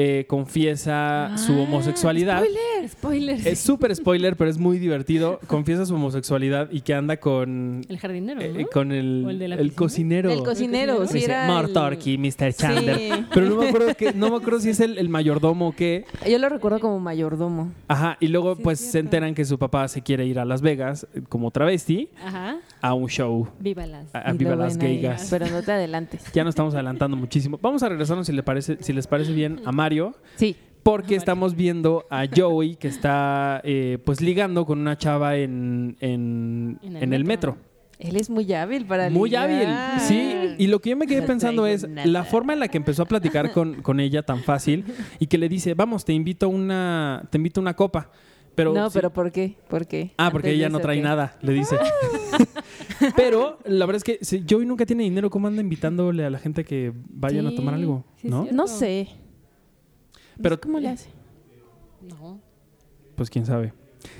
eh, 0.00 0.26
confiesa 0.28 1.32
su 1.36 1.54
Ah, 1.54 1.62
homosexualidad. 1.62 2.44
Spoilers. 2.86 3.44
Es 3.44 3.58
súper 3.58 3.94
spoiler, 3.96 4.36
pero 4.36 4.48
es 4.48 4.56
muy 4.56 4.78
divertido. 4.86 5.40
Confiesa 5.48 5.84
su 5.86 5.94
homosexualidad 5.96 6.70
y 6.70 6.82
que 6.82 6.94
anda 6.94 7.16
con, 7.16 7.84
El 7.88 7.98
jardinero, 7.98 8.40
eh, 8.40 8.52
¿no? 8.60 8.66
con 8.68 8.92
el, 8.92 9.24
¿O 9.26 9.30
el 9.30 9.40
de 9.40 9.48
la 9.48 9.54
el 9.56 9.60
piscina? 9.70 9.76
cocinero. 9.76 10.30
El 10.30 10.42
cocinero, 10.44 11.06
sí 11.08 11.14
Dice, 11.14 11.24
era 11.32 11.48
More 11.48 11.68
turkey, 11.72 12.16
Mr. 12.16 12.52
Chandler. 12.54 12.96
Sí. 12.96 13.24
Pero 13.34 13.46
no 13.48 13.56
me 13.56 13.68
acuerdo 13.68 13.94
que, 13.96 14.12
no 14.12 14.30
me 14.30 14.36
acuerdo 14.36 14.60
si 14.60 14.70
es 14.70 14.78
el, 14.78 14.98
el 14.98 15.08
mayordomo 15.08 15.68
o 15.68 15.72
qué. 15.72 16.04
Yo 16.30 16.38
lo 16.38 16.48
recuerdo 16.48 16.78
como 16.78 17.00
mayordomo. 17.00 17.72
Ajá, 17.88 18.16
y 18.20 18.28
luego 18.28 18.54
Sí, 18.54 18.62
pues 18.62 18.78
se 18.78 19.00
enteran 19.00 19.34
que 19.34 19.44
su 19.44 19.58
papá 19.58 19.88
se 19.88 20.02
quiere 20.02 20.24
ir 20.26 20.38
a 20.38 20.44
Las 20.44 20.62
Vegas 20.62 21.08
eh, 21.12 21.22
como 21.28 21.50
travesti 21.50 22.08
Ajá. 22.24 22.58
a 22.80 22.94
un 22.94 23.08
show. 23.08 23.48
Viva 23.58 23.84
las. 23.84 24.14
A, 24.14 24.30
a 24.30 24.34
Y 24.34 24.38
Viva 24.38 24.54
las 24.54 24.76
Gaygas. 24.76 25.26
Pero 25.28 25.46
no 25.48 25.60
te 25.60 25.72
adelantes. 25.72 26.22
Ya 26.32 26.44
nos 26.44 26.52
estamos 26.52 26.72
adelantando 26.74 27.16
muchísimo. 27.16 27.58
Vamos 27.60 27.82
a 27.82 27.88
regresarnos 27.88 28.28
si, 28.28 28.32
le 28.32 28.44
parece, 28.44 28.78
si 28.80 28.92
les 28.92 29.08
parece 29.08 29.32
bien 29.32 29.60
a 29.64 29.72
Mario, 29.72 29.87
Sí. 30.36 30.56
porque 30.82 31.14
estamos 31.16 31.54
viendo 31.56 32.06
a 32.10 32.24
Joey 32.34 32.76
que 32.76 32.88
está 32.88 33.60
eh, 33.64 33.98
pues 34.04 34.20
ligando 34.20 34.64
con 34.64 34.78
una 34.80 34.96
chava 34.96 35.36
en, 35.36 35.96
en, 36.00 36.78
En 36.82 36.96
el 36.96 37.02
en 37.02 37.12
el 37.12 37.24
metro. 37.24 37.52
metro. 37.54 37.68
Él 37.98 38.14
es 38.16 38.30
muy 38.30 38.52
hábil 38.52 38.84
para 38.86 39.10
Muy 39.10 39.34
hábil, 39.34 39.66
sí. 39.98 40.32
Y 40.58 40.68
lo 40.68 40.78
que 40.80 40.90
yo 40.90 40.96
me 40.96 41.06
quedé 41.08 41.20
No 41.22 41.26
pensando 41.26 41.66
es 41.66 41.88
nada. 41.88 42.06
la 42.06 42.22
forma 42.22 42.52
en 42.52 42.60
la 42.60 42.68
que 42.68 42.76
empezó 42.78 43.02
a 43.02 43.06
platicar 43.06 43.50
con, 43.52 43.82
con 43.82 43.98
ella 43.98 44.22
tan 44.22 44.42
fácil 44.44 44.84
y 45.18 45.26
que 45.26 45.36
le 45.36 45.48
dice, 45.48 45.74
vamos, 45.74 46.04
te 46.04 46.12
invito 46.12 46.46
a 46.46 46.48
una, 46.48 47.26
te 47.30 47.38
invito 47.38 47.60
una 47.60 47.74
copa. 47.74 48.10
Pero 48.54 48.72
no, 48.72 48.88
sí- 48.88 48.94
pero 48.98 49.12
¿por 49.12 49.30
qué? 49.32 49.56
¿Por 49.68 49.86
qué? 49.88 50.12
Ah, 50.16 50.30
porque 50.30 50.48
Antes 50.50 50.58
ella 50.60 50.68
no 50.68 50.78
trae 50.78 50.96
¿qué? 50.98 51.02
nada, 51.02 51.36
le 51.42 51.52
dice. 51.52 51.76
Pero 53.16 53.58
la 53.64 53.86
verdad 53.86 53.96
es 53.96 54.04
que 54.04 54.24
si 54.24 54.44
Joey 54.48 54.66
nunca 54.66 54.84
tiene 54.86 55.04
dinero, 55.04 55.30
¿cómo 55.30 55.46
anda 55.48 55.60
invitándole 55.62 56.24
a 56.24 56.30
la 56.30 56.38
gente 56.38 56.64
que 56.64 56.92
vayan 57.10 57.46
a 57.46 57.54
tomar 57.54 57.74
algo? 57.74 58.04
sí 58.20 58.28
¿No? 58.28 58.46
No 58.52 58.66
sé. 58.66 59.08
Pero 60.40 60.60
¿Cómo 60.60 60.78
le 60.78 60.88
hace? 60.88 61.10
No. 62.00 62.40
pues 63.16 63.30
quién 63.30 63.46
sabe. 63.46 63.72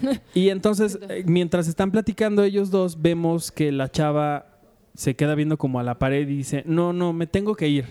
Y 0.35 0.49
entonces, 0.49 0.99
eh, 1.09 1.25
mientras 1.27 1.69
están 1.69 1.91
platicando 1.91 2.43
ellos 2.43 2.71
dos, 2.71 3.01
vemos 3.01 3.53
que 3.53 3.73
la 3.73 3.91
chava 3.91 4.61
se 4.95 5.15
queda 5.15 5.35
viendo 5.35 5.59
como 5.59 5.79
a 5.79 5.83
la 5.83 5.99
pared 5.99 6.29
y 6.29 6.37
dice, 6.37 6.65
no, 6.67 6.93
no, 6.93 7.13
me 7.13 7.27
tengo 7.27 7.55
que 7.55 7.69
ir, 7.69 7.87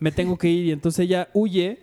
me 0.00 0.10
tengo 0.10 0.36
que 0.36 0.48
ir. 0.48 0.66
Y 0.66 0.72
entonces 0.72 1.04
ella 1.04 1.28
huye 1.32 1.78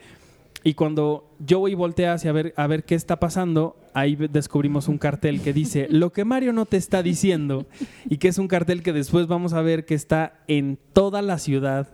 y 0.67 0.73
cuando 0.73 1.33
Joey 1.47 1.75
voltea 1.75 2.13
hacia 2.13 2.33
ver, 2.33 2.53
a 2.57 2.67
ver 2.67 2.83
qué 2.83 2.95
está 2.95 3.21
pasando, 3.21 3.77
ahí 3.93 4.17
descubrimos 4.17 4.89
un 4.89 4.97
cartel 4.97 5.41
que 5.41 5.53
dice, 5.53 5.87
lo 5.91 6.11
que 6.11 6.25
Mario 6.25 6.51
no 6.51 6.65
te 6.65 6.75
está 6.75 7.01
diciendo, 7.01 7.65
y 8.09 8.17
que 8.17 8.27
es 8.27 8.37
un 8.37 8.49
cartel 8.49 8.83
que 8.83 8.91
después 8.91 9.27
vamos 9.27 9.53
a 9.53 9.61
ver 9.61 9.85
que 9.85 9.95
está 9.95 10.41
en 10.47 10.77
toda 10.91 11.21
la 11.21 11.37
ciudad 11.37 11.87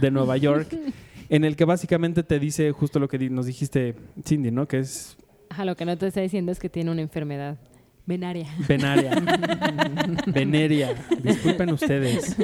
de 0.00 0.12
Nueva 0.12 0.36
York, 0.36 0.68
en 1.30 1.44
el 1.44 1.56
que 1.56 1.64
básicamente 1.64 2.22
te 2.22 2.38
dice 2.38 2.70
justo 2.72 2.98
lo 2.98 3.08
que 3.08 3.18
nos 3.30 3.46
dijiste, 3.46 3.94
Cindy, 4.26 4.50
¿no? 4.50 4.68
Que 4.68 4.80
es 4.80 5.16
Ajá, 5.48 5.64
lo 5.64 5.76
que 5.76 5.84
no 5.84 5.96
te 5.96 6.06
está 6.06 6.20
diciendo 6.20 6.52
es 6.52 6.58
que 6.58 6.68
tiene 6.68 6.90
una 6.90 7.00
enfermedad 7.00 7.56
venaria. 8.10 8.46
Venaria. 8.68 9.10
Veneria. 10.26 10.94
Disculpen 11.22 11.70
ustedes. 11.72 12.36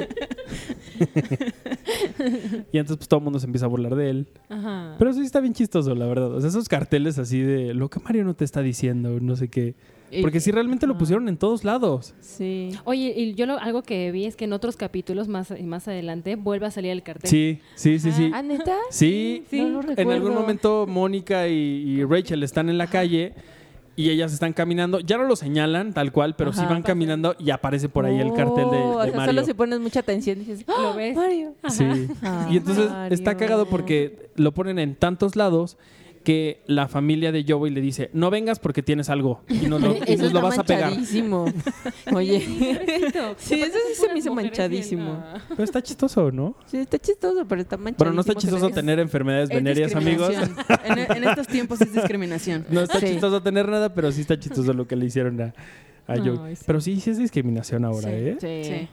y 2.71 2.77
entonces 2.77 2.97
pues 2.97 3.07
todo 3.07 3.19
el 3.19 3.23
mundo 3.23 3.39
se 3.39 3.45
empieza 3.45 3.65
a 3.65 3.69
burlar 3.69 3.95
de 3.95 4.09
él. 4.09 4.27
Ajá. 4.49 4.95
Pero 4.97 5.13
sí 5.13 5.21
está 5.21 5.39
bien 5.39 5.53
chistoso, 5.53 5.93
la 5.95 6.05
verdad. 6.05 6.33
O 6.33 6.39
sea, 6.41 6.49
esos 6.49 6.67
carteles 6.69 7.17
así 7.19 7.39
de 7.41 7.73
lo 7.73 7.89
que 7.89 7.99
Mario 7.99 8.23
no 8.23 8.33
te 8.33 8.45
está 8.45 8.61
diciendo, 8.61 9.19
no 9.21 9.35
sé 9.35 9.47
qué. 9.49 9.75
Porque 10.21 10.39
sí 10.39 10.51
realmente 10.51 10.87
lo 10.87 10.97
pusieron 10.97 11.27
en 11.27 11.35
todos 11.35 11.65
lados. 11.65 12.15
Sí. 12.21 12.69
Oye, 12.85 13.13
y 13.13 13.33
yo 13.33 13.45
lo- 13.45 13.59
algo 13.59 13.83
que 13.83 14.09
vi 14.13 14.23
es 14.23 14.37
que 14.37 14.45
en 14.45 14.53
otros 14.53 14.77
capítulos 14.77 15.27
más, 15.27 15.53
más 15.61 15.85
adelante 15.89 16.37
vuelve 16.37 16.65
a 16.65 16.71
salir 16.71 16.91
el 16.91 17.03
cartel. 17.03 17.29
Sí, 17.29 17.59
sí, 17.75 17.99
sí, 17.99 18.13
sí. 18.13 18.31
¿Ah, 18.33 18.41
neta? 18.41 18.73
Sí, 18.89 19.43
Sí. 19.49 19.59
No 19.59 19.81
lo 19.81 19.91
en 19.97 20.09
algún 20.11 20.33
momento 20.33 20.87
Mónica 20.87 21.49
y, 21.49 21.53
y 21.53 22.03
Rachel 22.05 22.41
están 22.43 22.69
en 22.69 22.77
la 22.77 22.87
calle 22.87 23.33
y 23.97 24.11
ellas 24.11 24.31
están 24.31 24.53
caminando. 24.53 24.99
Ya 25.01 25.17
no 25.17 25.23
lo 25.25 25.35
señalan 25.35 25.91
tal 25.93 26.13
cual, 26.13 26.35
pero 26.37 26.53
sí 26.53 26.59
Ajá. 26.61 26.69
van 26.69 26.83
caminando 26.83 27.35
y 27.39 27.49
aparece 27.49 27.89
por 27.89 28.05
ahí 28.05 28.17
el 28.19 28.31
cartel 28.31 28.69
de, 28.69 28.77
Oh, 28.77 28.99
de 29.01 29.09
o 29.09 29.11
sea, 29.11 29.15
Mario. 29.17 29.25
solo 29.33 29.43
si 29.45 29.53
pones 29.53 29.79
mucha 29.81 29.99
atención 30.01 30.39
dices, 30.39 30.63
¡Ah, 30.67 30.75
¿Lo 30.81 30.93
ves? 30.93 31.15
Mario. 31.15 31.55
Sí. 31.67 31.83
Ah, 32.23 32.47
y 32.49 32.57
entonces 32.57 32.89
Mario. 32.89 33.13
está 33.13 33.35
cagado 33.35 33.65
porque 33.67 34.29
lo 34.35 34.53
ponen 34.53 34.79
en 34.79 34.95
tantos 34.95 35.35
lados 35.35 35.77
que 36.27 36.61
la 36.67 36.89
familia 36.89 37.31
de 37.31 37.45
Joey 37.47 37.71
le 37.71 37.79
dice, 37.79 38.09
no 38.11 38.29
vengas 38.29 38.59
porque 38.59 38.83
tienes 38.83 39.09
algo 39.09 39.43
y 39.47 39.67
nos 39.69 39.79
lo, 39.81 39.95
y 40.05 40.17
nos 40.17 40.33
lo 40.33 40.41
vas 40.41 40.59
a 40.59 40.63
pegar. 40.65 40.89
manchadísimo. 40.89 41.45
Oye, 42.13 42.41
Sí, 43.37 43.61
eso 43.61 43.77
sí 43.87 43.95
se 43.95 44.11
me 44.11 44.19
hizo 44.19 44.33
manchadísimo. 44.33 45.23
Pero 45.47 45.63
está 45.63 45.81
chistoso, 45.81 46.29
¿no? 46.33 46.57
sí, 46.65 46.79
está 46.79 46.99
chistoso, 46.99 47.45
pero 47.47 47.61
está 47.61 47.77
manchadísimo. 47.77 47.97
Bueno, 47.99 48.13
no 48.13 48.19
está 48.21 48.35
chistoso 48.35 48.69
tener 48.71 48.99
enfermedades 48.99 49.49
Es 49.49 49.55
venéreas, 49.55 49.95
amigos. 49.95 50.27
discriminación. 50.27 50.77
En, 50.83 51.17
en 51.23 51.29
estos 51.29 51.47
tiempos 51.47 51.79
es 51.79 51.93
discriminación. 51.93 52.65
No 52.71 52.81
está 52.81 52.99
Sí. 52.99 53.05
chistoso 53.07 53.41
tener 53.41 53.69
nada, 53.69 53.93
pero 53.93 54.11
sí 54.11 54.19
está 54.19 54.37
chistoso 54.37 54.73
lo 54.73 54.85
que 54.85 54.97
le 54.97 55.05
hicieron 55.05 55.39
a, 55.39 55.45
a 55.45 55.53
Ay, 56.07 56.19
Joey. 56.25 56.57
sí. 56.57 56.63
Pero 56.67 56.81
sí, 56.81 56.99
sí 56.99 57.09
es 57.11 57.17
discriminación 57.19 57.85
ahora, 57.85 58.09
Sí. 58.09 58.15
¿eh? 58.15 58.37
Sí. 58.41 58.89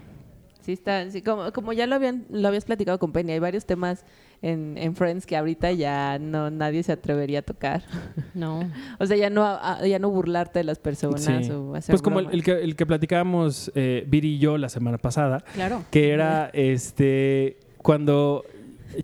Sí. 0.65 0.73
Está, 0.73 1.11
sí, 1.11 1.21
como, 1.23 1.53
como 1.53 1.73
ya 1.73 1.87
lo 1.87 1.95
habían, 1.95 2.25
lo 2.31 2.49
habías 2.49 2.65
platicado 2.65 2.99
con 2.99 3.13
Penny, 3.13 3.33
hay 3.33 3.39
varios 3.39 3.67
temas 3.67 4.05
en, 4.43 4.77
en 4.79 4.95
Friends 4.97 5.27
que 5.27 5.37
ahorita 5.37 5.73
ya 5.73 6.19
no 6.19 6.51
nadie 6.51 6.83
se 6.83 6.93
atrevería 6.93 7.41
a 7.41 7.43
tocar. 7.43 7.83
No. 8.35 8.69
O 8.99 9.07
sea, 9.07 9.17
ya 9.17 9.31
no, 9.31 9.45
a- 9.45 9.87
ya 9.87 9.99
no 9.99 10.11
burlarte 10.11 10.59
de 10.61 10.65
las 10.65 10.79
personas 10.79 11.23
Sí. 11.23 11.51
o 11.53 11.75
hacer 11.75 11.93
Pues 11.93 12.03
como 12.03 12.21
el, 12.21 12.43
que, 12.43 12.53
el 12.53 12.75
que 12.77 12.87
platicábamos 12.87 13.71
eh, 13.75 14.05
Viri 14.09 14.35
y 14.35 14.39
yo 14.39 14.59
la 14.59 14.69
semana 14.69 14.99
pasada, 14.99 15.45
Claro. 15.55 15.83
que 15.91 16.11
era 16.11 16.51
este 16.53 17.59
cuando 17.79 18.45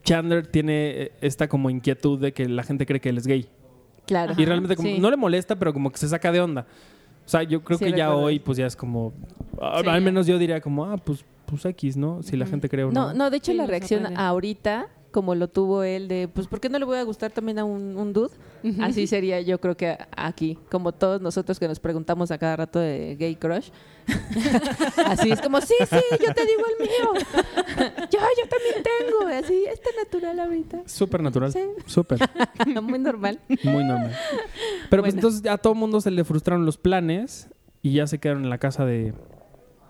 Chandler 0.02 0.46
tiene 0.46 0.90
eh, 1.02 1.12
esta 1.20 1.48
como 1.48 1.68
inquietud 1.70 2.18
de 2.18 2.32
que 2.32 2.48
la 2.48 2.62
gente 2.62 2.86
cree 2.86 3.00
que 3.00 3.08
él 3.10 3.18
es 3.18 3.26
gay. 3.26 3.46
Claro. 4.06 4.34
Y 4.36 4.44
realmente 4.44 4.76
como, 4.76 4.88
Sí. 4.88 4.98
no 4.98 5.10
le 5.10 5.16
molesta, 5.16 5.56
pero 5.58 5.72
como 5.72 5.90
que 5.90 5.98
se 5.98 6.08
saca 6.08 6.32
de 6.32 6.40
onda. 6.40 6.66
O 7.26 7.28
sea, 7.28 7.42
yo 7.44 7.62
creo 7.62 7.78
Sí, 7.78 7.84
que 7.84 7.92
ya 7.92 8.14
hoy 8.14 8.40
pues 8.40 8.58
ya 8.58 8.66
es 8.66 8.74
como, 8.74 9.12
al 9.60 10.00
menos 10.02 10.26
yo 10.26 10.38
diría 10.38 10.60
como, 10.60 10.84
ah, 10.86 10.96
pues, 10.96 11.24
pues 11.50 11.64
X, 11.64 11.96
¿no? 11.96 12.22
Si 12.22 12.36
la 12.36 12.46
gente 12.46 12.68
cree 12.68 12.84
o 12.84 12.92
no. 12.92 13.08
No, 13.08 13.14
no, 13.14 13.30
de 13.30 13.36
hecho 13.38 13.52
Sí, 13.52 13.56
la 13.58 13.66
reacción 13.66 14.16
ahorita, 14.16 14.88
como 15.10 15.34
lo 15.34 15.48
tuvo 15.48 15.82
él 15.82 16.08
de, 16.08 16.28
pues, 16.28 16.46
¿por 16.46 16.60
qué 16.60 16.68
no 16.68 16.78
le 16.78 16.84
voy 16.84 16.98
a 16.98 17.02
gustar 17.02 17.32
también 17.32 17.58
a 17.58 17.64
un, 17.64 17.96
un 17.96 18.12
dude? 18.12 18.30
Así 18.80 19.06
sería 19.06 19.40
yo 19.40 19.58
creo 19.60 19.76
que 19.76 19.96
aquí, 20.16 20.58
como 20.70 20.92
todos 20.92 21.20
nosotros 21.20 21.58
que 21.58 21.66
nos 21.66 21.80
preguntamos 21.80 22.30
a 22.30 22.38
cada 22.38 22.56
rato 22.56 22.78
de 22.78 23.16
gay 23.18 23.34
crush. 23.36 23.70
Así 25.06 25.30
es 25.30 25.40
como, 25.40 25.60
sí, 25.60 25.74
sí, 25.78 25.96
yo 26.10 26.34
te 26.34 26.44
digo 26.44 26.62
el 26.78 26.86
mío. 26.86 27.12
yo, 28.10 28.18
yo 28.18 28.48
también 28.48 28.82
tengo. 28.82 29.26
Así, 29.38 29.64
está 29.64 29.88
natural 30.02 30.40
ahorita. 30.40 30.82
Súper 30.86 31.22
natural. 31.22 31.52
Sí. 31.52 31.60
Súper. 31.86 32.18
Muy 32.82 32.98
normal. 32.98 33.40
Muy 33.64 33.84
normal. 33.84 34.12
Pero 34.90 35.02
pues 35.02 35.14
entonces 35.14 35.46
a 35.50 35.56
todo 35.58 35.74
mundo 35.74 36.00
se 36.00 36.10
le 36.10 36.24
frustraron 36.24 36.66
los 36.66 36.76
planes 36.76 37.48
y 37.82 37.94
ya 37.94 38.06
se 38.06 38.18
quedaron 38.18 38.44
en 38.44 38.50
la 38.50 38.58
casa 38.58 38.84
de, 38.84 39.14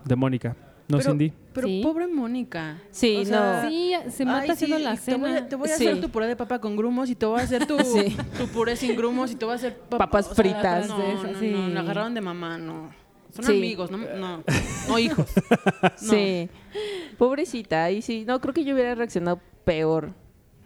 de 0.05 0.17
Mónica. 0.17 0.57
¿No, 0.91 0.99
Pero- 0.99 1.11
Cindy? 1.11 1.33
Pero 1.53 1.67
Sí. 1.67 1.81
pobre 1.83 2.07
Mónica. 2.07 2.79
Sí, 2.91 3.17
O 3.19 3.25
sea, 3.25 3.63
no. 3.65 3.69
Sí, 3.71 3.93
se 4.11 4.25
mata 4.25 4.41
Ay, 4.43 4.51
haciendo 4.51 4.77
sí, 4.79 4.83
la 4.83 4.95
y 4.95 4.99
te 4.99 5.17
voy 5.17 5.31
a, 5.31 5.35
cena. 5.35 5.49
te 5.49 5.57
voy 5.57 5.71
a 5.71 5.77
Sí. 5.77 5.87
hacer 5.87 6.01
tu 6.01 6.09
puré 6.11 6.27
de 6.27 6.37
papa 6.37 6.61
con 6.61 6.77
grumos 6.77 7.11
y 7.11 7.15
te 7.15 7.27
voy 7.27 7.41
a 7.41 7.43
hacer 7.45 7.67
tu, 7.67 7.77
Sí. 7.85 8.17
tu 8.39 8.47
puré 8.49 8.77
sin 8.77 8.97
grumos 8.97 9.33
y 9.33 9.35
te 9.37 9.45
voy 9.45 9.53
a 9.53 9.57
hacer 9.57 9.77
pap- 9.91 9.99
Papas 9.99 10.27
o 10.31 10.35
sea, 10.35 10.45
fritas. 10.45 10.89
No, 10.89 10.99
De 10.99 11.15
no, 11.15 11.21
esas, 11.21 11.33
no, 11.33 11.39
sí. 11.41 11.51
lo 11.73 11.81
agarraron 11.81 12.15
de 12.15 12.21
mamá, 12.21 12.59
no. 12.59 12.91
Son 13.35 13.45
Sí. 13.45 13.53
amigos, 13.53 13.91
no, 13.91 13.99
no, 13.99 14.43
no 14.89 14.99
hijos. 14.99 15.27
No. 16.03 16.11
Sí. 16.13 16.49
Pobrecita. 17.19 17.91
Y 17.91 18.03
sí, 18.03 18.25
no, 18.27 18.41
creo 18.41 18.55
que 18.55 18.65
yo 18.65 18.75
hubiera 18.75 18.95
reaccionado 18.95 19.41
peor. 19.65 20.13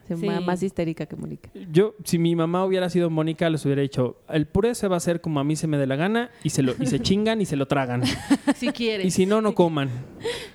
Sí. 0.07 0.27
Más 0.45 0.63
histérica 0.63 1.07
que 1.07 1.17
Mónica. 1.17 1.51
Yo, 1.73 1.95
si 2.05 2.19
mi 2.19 2.37
mamá 2.37 2.65
hubiera 2.65 2.91
sido 2.91 3.09
Mónica, 3.11 3.49
les 3.49 3.65
hubiera 3.65 3.81
dicho, 3.83 4.19
el 4.29 4.47
puré 4.47 4.75
se 4.75 4.87
va 4.89 4.97
a 4.97 4.99
hacer 4.99 5.21
como 5.21 5.41
a 5.41 5.45
mí 5.45 5.57
se 5.57 5.67
me 5.67 5.79
dé 5.79 5.87
la 5.87 5.97
gana 5.97 6.31
y 6.43 6.51
se, 6.51 6.63
lo, 6.63 6.75
y 6.79 6.87
se 6.87 6.99
chingan 7.01 7.41
y 7.41 7.47
se 7.47 7.57
lo 7.57 7.67
tragan. 7.67 8.03
Si 8.57 8.69
quieres. 8.69 9.07
Y 9.07 9.11
si 9.11 9.27
no, 9.27 9.41
no 9.41 9.55
coman. 9.55 9.89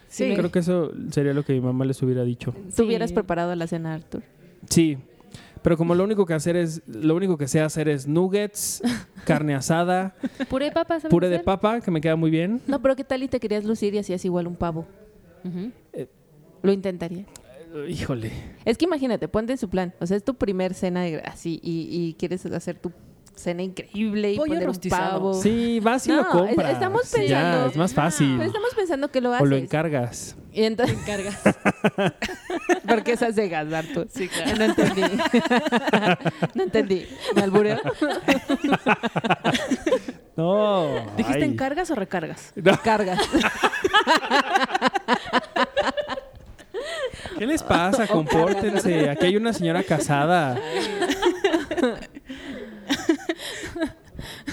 Sí. 0.07 0.33
Creo 0.35 0.51
que 0.51 0.59
eso 0.59 0.91
sería 1.11 1.33
lo 1.33 1.43
que 1.43 1.53
mi 1.53 1.61
mamá 1.61 1.85
les 1.85 2.01
hubiera 2.03 2.23
dicho. 2.23 2.51
¿Tú 2.51 2.59
Sí. 2.69 2.81
hubieras 2.83 3.11
preparado 3.11 3.53
la 3.55 3.67
cena, 3.67 3.93
Arthur? 3.95 4.21
Sí. 4.69 4.97
Pero 5.61 5.75
como 5.75 5.93
lo 5.95 6.03
único 6.05 6.25
que 6.25 6.33
hacer 6.33 6.55
es, 6.55 6.81
lo 6.87 7.15
único 7.15 7.37
que 7.37 7.47
sé 7.47 7.59
hacer 7.59 7.89
es 7.89 8.07
nuggets, 8.07 8.81
carne 9.25 9.55
asada, 9.55 10.15
Puré 10.49 10.65
de 10.65 10.71
papa, 10.71 10.99
¿sabes 10.99 11.11
puré 11.11 11.27
de 11.29 11.39
papa, 11.39 11.81
que 11.81 11.91
me 11.91 11.99
queda 11.99 12.15
muy 12.15 12.31
bien. 12.31 12.61
No, 12.67 12.81
pero 12.81 12.95
¿qué 12.95 13.03
tal 13.03 13.23
y 13.23 13.27
te 13.27 13.39
querías 13.39 13.65
lucir 13.65 13.93
y 13.93 13.97
hacías 13.97 14.23
igual 14.23 14.47
un 14.47 14.55
pavo? 14.55 14.85
Ujú. 15.43 15.71
Lo 16.61 16.71
intentaría. 16.71 17.25
Híjole. 17.87 18.31
Es 18.65 18.77
que 18.77 18.85
imagínate, 18.85 19.27
ponte 19.27 19.51
en 19.53 19.57
su 19.57 19.69
plan. 19.69 19.93
O 19.99 20.05
sea, 20.07 20.17
es 20.17 20.23
tu 20.23 20.35
primer 20.35 20.73
cena 20.73 21.01
de- 21.03 21.21
así 21.21 21.59
y, 21.63 21.87
y 21.91 22.13
quieres 22.15 22.45
hacer 22.47 22.77
tu 22.79 22.91
cena 23.35 23.61
increíble 23.63 24.33
y 24.33 24.37
Pollo 24.37 24.53
poner 24.55 24.69
un 24.69 24.75
pavo. 24.89 25.33
Sí, 25.33 25.79
vas 25.79 26.05
y 26.07 26.09
No, 26.09 26.17
lo 26.17 26.27
compras. 26.29 26.73
estamos 26.73 27.09
Ya, 27.11 27.17
pensando- 27.19 27.65
es 27.67 27.77
más 27.77 27.93
fácil. 27.93 28.33
Pero 28.37 28.47
estamos 28.47 28.69
pensando 28.75 29.11
que 29.11 29.21
lo 29.21 29.29
O 29.31 29.33
haces. 29.33 29.47
lo 29.49 29.55
encargas. 29.55 30.35
y 30.53 30.63
entonces, 30.63 30.97
Cargas. 31.05 31.41
¿por 32.87 33.03
qué 33.03 33.13
esas 33.13 33.35
cegas, 33.35 33.71
Arthur? 33.71 34.07
Sí, 34.11 34.27
claro. 34.27 34.57
No 34.57 34.63
entendí. 34.65 35.01
no 36.55 36.63
entendí. 36.63 37.07
¿Me 37.35 37.41
albureo? 37.43 37.79
No. 40.35 41.05
¿Dijiste 41.17 41.43
ay. 41.43 41.49
encargas 41.51 41.91
o 41.91 41.95
recargas? 41.95 42.53
Cargas. 42.83 43.19
¿Qué 47.39 47.47
les 47.47 47.63
pasa? 47.63 48.05
Compórtense. 48.11 49.09
Aquí 49.09 49.27
hay 49.27 49.37
una 49.37 49.53
señora 49.53 49.81
casada. 49.81 50.59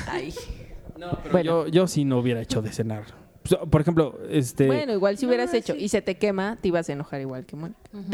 Ay. 0.07 0.33
No, 0.97 1.19
pero 1.23 1.33
bueno, 1.33 1.66
yo, 1.66 1.88
sí 1.88 2.05
no 2.05 2.21
hubiera 2.21 2.40
hecho 2.40 2.62
de 2.62 2.71
cenar. 2.71 3.05
Pues, 3.43 3.57
por 3.69 3.81
ejemplo, 3.81 4.21
este. 4.31 4.66
Bueno, 4.69 4.93
igual 4.93 5.19
si 5.19 5.26
hubieras 5.26 5.52
hecho 5.52 5.75
y 5.75 5.88
se 5.88 6.00
te 6.00 6.16
quema, 6.16 6.59
te 6.61 6.69
ibas 6.69 6.88
a 6.88 6.93
enojar 6.93 7.21
igual 7.21 7.45
que 7.45 7.57
Mónica. 7.57 7.81
Uh 7.93 8.05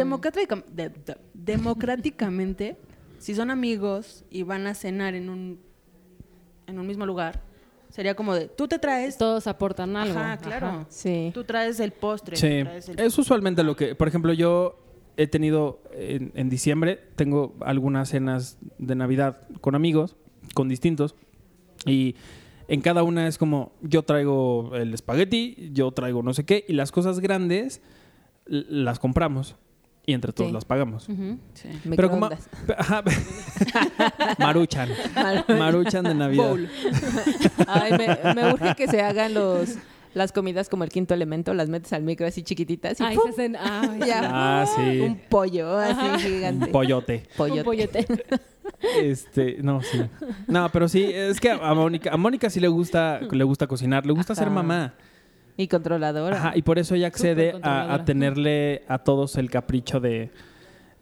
democráticamente, 1.35 2.79
si 3.19 3.35
son 3.35 3.51
amigos 3.51 4.25
y 4.31 4.43
van 4.43 4.67
a 4.67 4.75
cenar 4.75 5.15
en 5.15 5.29
un, 5.29 5.61
en 6.67 6.79
un 6.79 6.87
mismo 6.87 7.05
lugar, 7.05 7.43
sería 7.93 8.15
como 8.17 8.35
de, 8.35 8.49
tú 8.49 8.67
te 8.67 8.81
traes... 8.81 9.17
Todos 9.17 9.47
aportan 9.47 9.95
algo. 9.95 10.19
Ajá, 10.19 10.39
claro. 10.39 10.67
Ajá. 10.67 10.87
Sí. 10.89 11.31
Tú 11.33 11.45
traes 11.45 11.79
el 11.79 11.93
postre. 11.93 12.35
Sí, 12.37 12.59
tú 12.59 12.65
traes 12.65 12.89
el- 12.89 12.99
es 12.99 13.17
usualmente 13.19 13.63
lo 13.63 13.77
que, 13.77 13.95
por 13.95 14.09
ejemplo, 14.09 14.33
yo 14.33 14.79
he 15.17 15.27
tenido 15.29 15.81
en, 15.93 16.33
en 16.35 16.49
diciembre, 16.49 16.99
tengo 17.17 17.55
algunas 17.61 18.09
cenas 18.09 18.59
de 18.79 18.95
Navidad 18.97 19.47
con 19.61 19.75
amigos, 19.75 20.17
con 20.55 20.69
distintos, 20.69 21.15
y 21.87 22.17
en 22.67 22.81
cada 22.81 23.03
una 23.03 23.29
es 23.29 23.37
como, 23.39 23.73
yo 23.83 24.03
traigo 24.05 24.75
el 24.75 24.95
espagueti, 24.95 25.71
yo 25.73 25.91
traigo 25.93 26.23
no 26.23 26.33
sé 26.33 26.45
qué, 26.45 26.65
y 26.67 26.73
las 26.73 26.91
cosas 26.93 27.21
grandes 27.21 27.83
las 28.47 28.99
compramos 28.99 29.57
y 30.05 30.15
entre 30.15 30.33
todos 30.33 30.51
Sí. 30.51 30.55
las 30.55 30.65
pagamos. 30.65 31.05
Sí. 31.55 31.69
Pero 31.97 32.11
como... 32.11 32.29
Maruchan. 34.39 34.89
Maruchan 35.49 36.05
de 36.05 36.15
Navidad. 36.15 36.49
Bowl. 36.49 36.69
Ay, 37.67 37.93
me, 37.93 38.35
me 38.35 38.53
urge 38.53 38.75
que 38.75 38.89
se 38.89 39.01
hagan 39.01 39.35
los 39.35 39.77
las 40.15 40.31
comidas 40.31 40.69
como 40.69 40.85
el 40.85 40.91
quinto 40.91 41.15
elemento, 41.15 41.55
las 41.55 41.71
metes 41.71 41.91
al 41.95 42.03
micro 42.03 42.27
así 42.27 42.43
chiquititas 42.43 43.01
y 43.01 43.05
se 43.05 43.29
hacen. 43.31 43.57
Ay, 43.57 43.99
ya. 44.07 44.21
Ah, 44.25 44.67
sí. 44.77 45.01
Un 45.01 45.19
pollo 45.31 45.79
así 45.79 46.29
gigante. 46.29 46.67
Un 46.67 46.73
pollote. 46.73 47.23
Pollote. 47.35 47.61
Un 47.61 47.65
pollote. 47.65 48.07
Este, 49.01 49.57
no, 49.63 49.81
sí. 49.81 50.03
No, 50.47 50.69
pero 50.71 50.87
sí, 50.89 51.03
es 51.05 51.41
que 51.41 51.51
a 51.51 51.73
Mónica, 51.75 52.11
a 52.13 52.17
Mónica 52.19 52.51
sí 52.51 52.61
le 52.61 52.69
gusta, 52.69 53.21
le 53.31 53.45
gusta 53.45 53.67
cocinar, 53.67 54.05
le 54.05 54.13
gusta 54.13 54.35
ser 54.35 54.51
mamá. 54.51 54.93
Y 55.57 55.69
controladora. 55.69 56.37
Ajá, 56.37 56.53
y 56.57 56.63
por 56.63 56.79
eso 56.79 56.95
ella 56.95 57.07
accede 57.09 57.55
a, 57.63 58.03
tenerle 58.05 58.83
a 58.89 58.99
todos 58.99 59.37
el 59.37 59.51
capricho 59.51 60.01
de, 60.01 60.31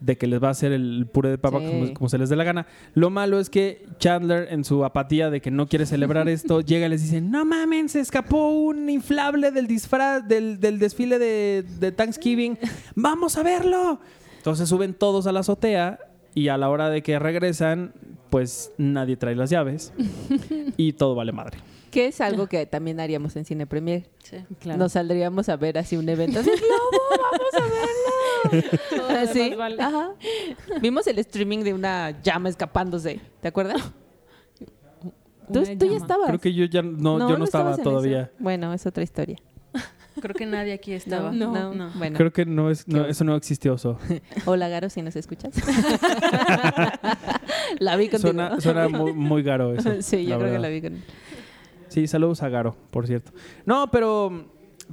de 0.00 0.19
que 0.19 0.26
les 0.26 0.42
va 0.42 0.49
a 0.49 0.50
hacer 0.50 0.73
el 0.73 1.07
puré 1.12 1.30
de 1.30 1.38
papa 1.38 1.59
Sí. 1.61 1.66
como, 1.66 1.95
como 1.95 2.09
se 2.09 2.19
les 2.19 2.28
dé 2.28 2.37
la 2.37 2.45
gana. 2.45 2.66
Lo 2.95 3.11
malo 3.11 3.38
es 3.38 3.49
que 3.49 3.87
Chandler, 3.99 4.49
en 4.50 4.64
su 4.64 4.85
apatía 4.85 5.30
de 5.30 5.40
que 5.40 5.50
no 5.50 5.66
quiere 5.69 5.87
celebrar 5.87 6.28
esto, 6.28 6.61
llega 6.62 6.87
y 6.87 6.90
les 6.90 7.02
dice, 7.02 7.21
no 7.21 7.45
mamen, 7.45 7.88
se 7.88 8.00
escapó 8.00 8.50
un 8.50 8.90
inflable 8.90 9.52
del 9.52 9.66
disfraz, 9.66 10.26
del, 10.26 10.59
del 10.59 10.78
desfile 10.78 11.19
de, 11.19 11.64
de 11.78 11.92
Thanksgiving, 11.92 12.59
vamos 12.97 13.37
a 13.37 13.42
verlo. 13.42 14.00
Entonces 14.38 14.69
suben 14.69 14.95
todos 14.95 15.26
a 15.26 15.33
la 15.33 15.40
azotea 15.40 15.99
y 16.35 16.49
a 16.49 16.57
la 16.57 16.71
hora 16.71 16.90
de 16.90 17.02
que 17.02 17.19
regresan, 17.19 17.92
pues 18.30 18.73
nadie 18.78 19.16
trae 19.16 19.35
las 19.37 19.50
llaves 19.50 19.92
y 20.76 20.92
todo 20.95 21.14
vale 21.14 21.33
madre. 21.33 21.59
Que 21.90 22.06
es 22.06 22.20
algo 22.20 22.47
que 22.47 22.66
también 22.66 23.00
haríamos 23.00 23.35
en 23.37 23.44
Cine 23.44 23.66
Premier. 23.66 24.09
Sí. 24.23 24.37
Claro. 24.61 24.78
Nos 24.78 24.92
saldríamos 24.92 25.49
a 25.49 25.56
ver 25.56 25.78
así 25.78 25.97
un 25.97 26.09
evento. 26.09 26.40
Así, 26.40 26.50
¡Lobo, 26.50 27.30
vamos 27.32 27.54
a 27.54 28.50
verlo! 28.61 28.78
Todo 29.09 29.18
Así. 29.18 29.49
más 29.50 29.59
vale. 29.59 29.82
Ajá. 29.82 30.11
Vimos 30.80 31.06
el 31.06 31.18
streaming 31.18 31.61
de 31.61 31.75
una 31.75 32.20
llama 32.23 32.49
escapándose. 32.49 33.20
¿Te 33.40 33.49
acuerdas? 33.49 33.92
Tú, 35.52 35.64
ya 35.64 35.97
estabas. 35.97 36.28
Creo 36.28 36.38
que 36.38 36.54
yo 36.54 36.64
ya 36.66 36.82
no, 36.82 37.28
yo 37.28 37.37
no, 37.37 37.44
estaba 37.44 37.76
todavía. 37.76 38.23
eso. 38.23 38.30
Bueno, 38.38 38.73
es 38.73 38.87
otra 38.87 39.02
historia. 39.02 39.37
Creo 40.20 40.35
que 40.35 40.47
nadie 40.47 40.73
aquí 40.73 40.92
estaba. 40.92 41.32
No, 41.32 41.52
No. 41.52 41.75
no. 41.75 41.90
Bueno, 41.97 42.16
Creo 42.16 42.32
que 42.32 42.44
no 42.44 42.70
es, 42.70 42.87
no, 42.87 43.06
eso 43.06 43.25
no 43.25 43.35
existió. 43.37 43.78
So. 43.78 43.99
hola 44.44 44.68
Garo, 44.68 44.90
si 44.90 45.02
nos 45.02 45.16
escuchas. 45.16 45.54
la 47.78 47.97
vi 47.97 48.09
contigo. 48.09 48.32
Suena, 48.32 48.61
suena 48.61 48.88
muy, 48.88 49.12
muy 49.12 49.42
garo 49.42 49.75
eso. 49.75 49.90
sí, 50.02 50.26
yo 50.26 50.38
creo 50.38 50.52
que 50.52 50.59
la 50.59 50.68
vi 50.68 50.82
con 50.82 51.02
Sí, 51.90 52.06
saludos 52.06 52.42
a 52.44 52.49
Garo, 52.49 52.76
por 52.92 53.09
cierto. 53.09 53.32
No, 53.66 53.90
pero, 53.90 54.47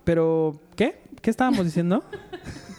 pero, 0.03 0.59
¿qué? 0.75 0.99
¿Qué 1.21 1.29
estábamos 1.29 1.63
diciendo? 1.63 2.03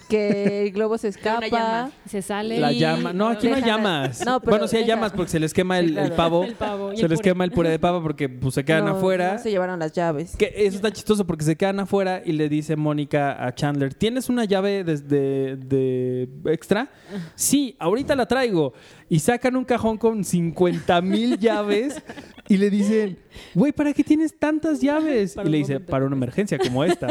Que 0.09 0.63
el 0.67 0.73
globo 0.73 0.97
se 0.99 1.09
escapa. 1.09 1.47
llama. 1.49 1.91
Se 2.09 2.23
sale. 2.23 2.59
La 2.59 2.73
llama. 2.73 3.13
No, 3.13 3.29
aquí 3.29 3.49
no 3.49 3.57
hay 3.57 3.63
llamas. 3.63 4.25
No, 4.25 4.41
pero 4.41 4.53
bueno, 4.53 4.69
sí 4.69 4.77
hay 4.77 4.83
deja- 4.85 4.95
llamas 4.97 5.13
porque 5.13 5.31
se 5.31 5.39
les 5.41 5.53
quema 5.53 5.79
el, 5.79 5.89
Sí, 5.89 5.93
claro. 5.93 6.07
el 6.09 6.13
pavo. 6.15 6.45
El 6.49 6.55
pavo 6.55 6.93
y 6.93 6.97
se 6.97 7.03
el 7.05 7.11
les 7.11 7.19
puré. 7.19 7.31
quema 7.31 7.45
el 7.45 7.51
puré 7.53 7.71
de 7.71 7.79
papa 7.79 8.01
porque 8.03 8.29
pues, 8.29 8.55
se 8.55 8.65
quedan 8.65 8.87
No, 8.87 8.93
afuera. 8.93 9.35
no 9.35 9.39
se 9.39 9.51
llevaron 9.51 9.79
las 9.79 9.93
llaves. 9.93 10.35
Que 10.37 10.53
eso 10.57 10.77
está 10.77 10.91
chistoso 10.91 11.27
porque 11.27 11.45
se 11.45 11.57
quedan 11.57 11.81
afuera 11.81 12.23
y 12.25 12.33
le 12.33 12.49
dice 12.49 12.75
Mónica 12.77 13.45
a 13.45 13.55
Chandler, 13.55 13.95
¿tienes 13.95 14.29
una 14.29 14.45
llave 14.45 14.85
desde 14.85 15.57
de 15.57 16.29
extra? 16.47 16.91
Sí, 17.35 17.77
ahorita 17.79 18.17
la 18.17 18.27
traigo. 18.27 18.73
Y 19.11 19.19
sacan 19.21 19.57
un 19.57 19.65
cajón 19.65 19.97
con 19.99 20.23
50 20.25 21.01
mil 21.03 21.39
llaves 21.39 22.03
y 22.49 22.57
le 22.59 22.69
dicen, 22.71 23.19
güey, 23.55 23.73
¿para 23.73 23.93
qué 23.93 24.05
tienes 24.05 24.39
tantas 24.39 24.81
llaves? 24.81 25.35
Para 25.35 25.49
y 25.49 25.53
le 25.53 25.59
dice, 25.59 25.73
momento. 25.75 25.91
para 25.91 26.05
una 26.07 26.17
emergencia 26.17 26.59
como 26.59 26.85
esta. 26.85 27.09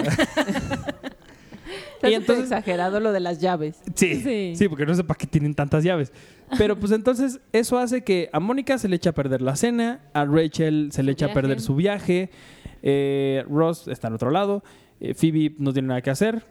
Y 2.09 2.13
entonces- 2.13 2.45
exagerado 2.45 2.99
lo 2.99 3.11
de 3.11 3.19
las 3.19 3.39
llaves. 3.39 3.81
Sí, 3.95 4.15
sí, 4.21 4.53
Sí. 4.55 4.67
porque 4.69 4.85
no 4.85 4.93
sé 4.93 5.03
para 5.03 5.17
qué 5.17 5.27
tienen 5.27 5.53
tantas 5.55 5.83
llaves. 5.83 6.11
Pero 6.57 6.77
pues 6.79 6.91
entonces 6.91 7.39
eso 7.51 7.77
hace 7.77 8.03
que 8.03 8.29
a 8.31 8.39
Mónica 8.39 8.77
se 8.77 8.87
le 8.87 8.95
echa 8.95 9.09
a 9.09 9.13
perder 9.13 9.41
la 9.41 9.55
cena, 9.55 10.01
a 10.13 10.25
Rachel 10.25 10.89
se 10.91 11.03
le 11.03 11.11
echa 11.11 11.27
a 11.27 11.33
perder 11.33 11.59
su 11.59 11.75
viaje, 11.75 12.29
eh, 12.83 13.43
Ross 13.49 13.87
está 13.87 14.07
al 14.07 14.13
otro 14.15 14.31
lado, 14.31 14.63
eh, 14.99 15.13
Phoebe 15.13 15.55
no 15.59 15.73
tiene 15.73 15.89
nada 15.89 16.01
que 16.01 16.09
hacer. 16.09 16.45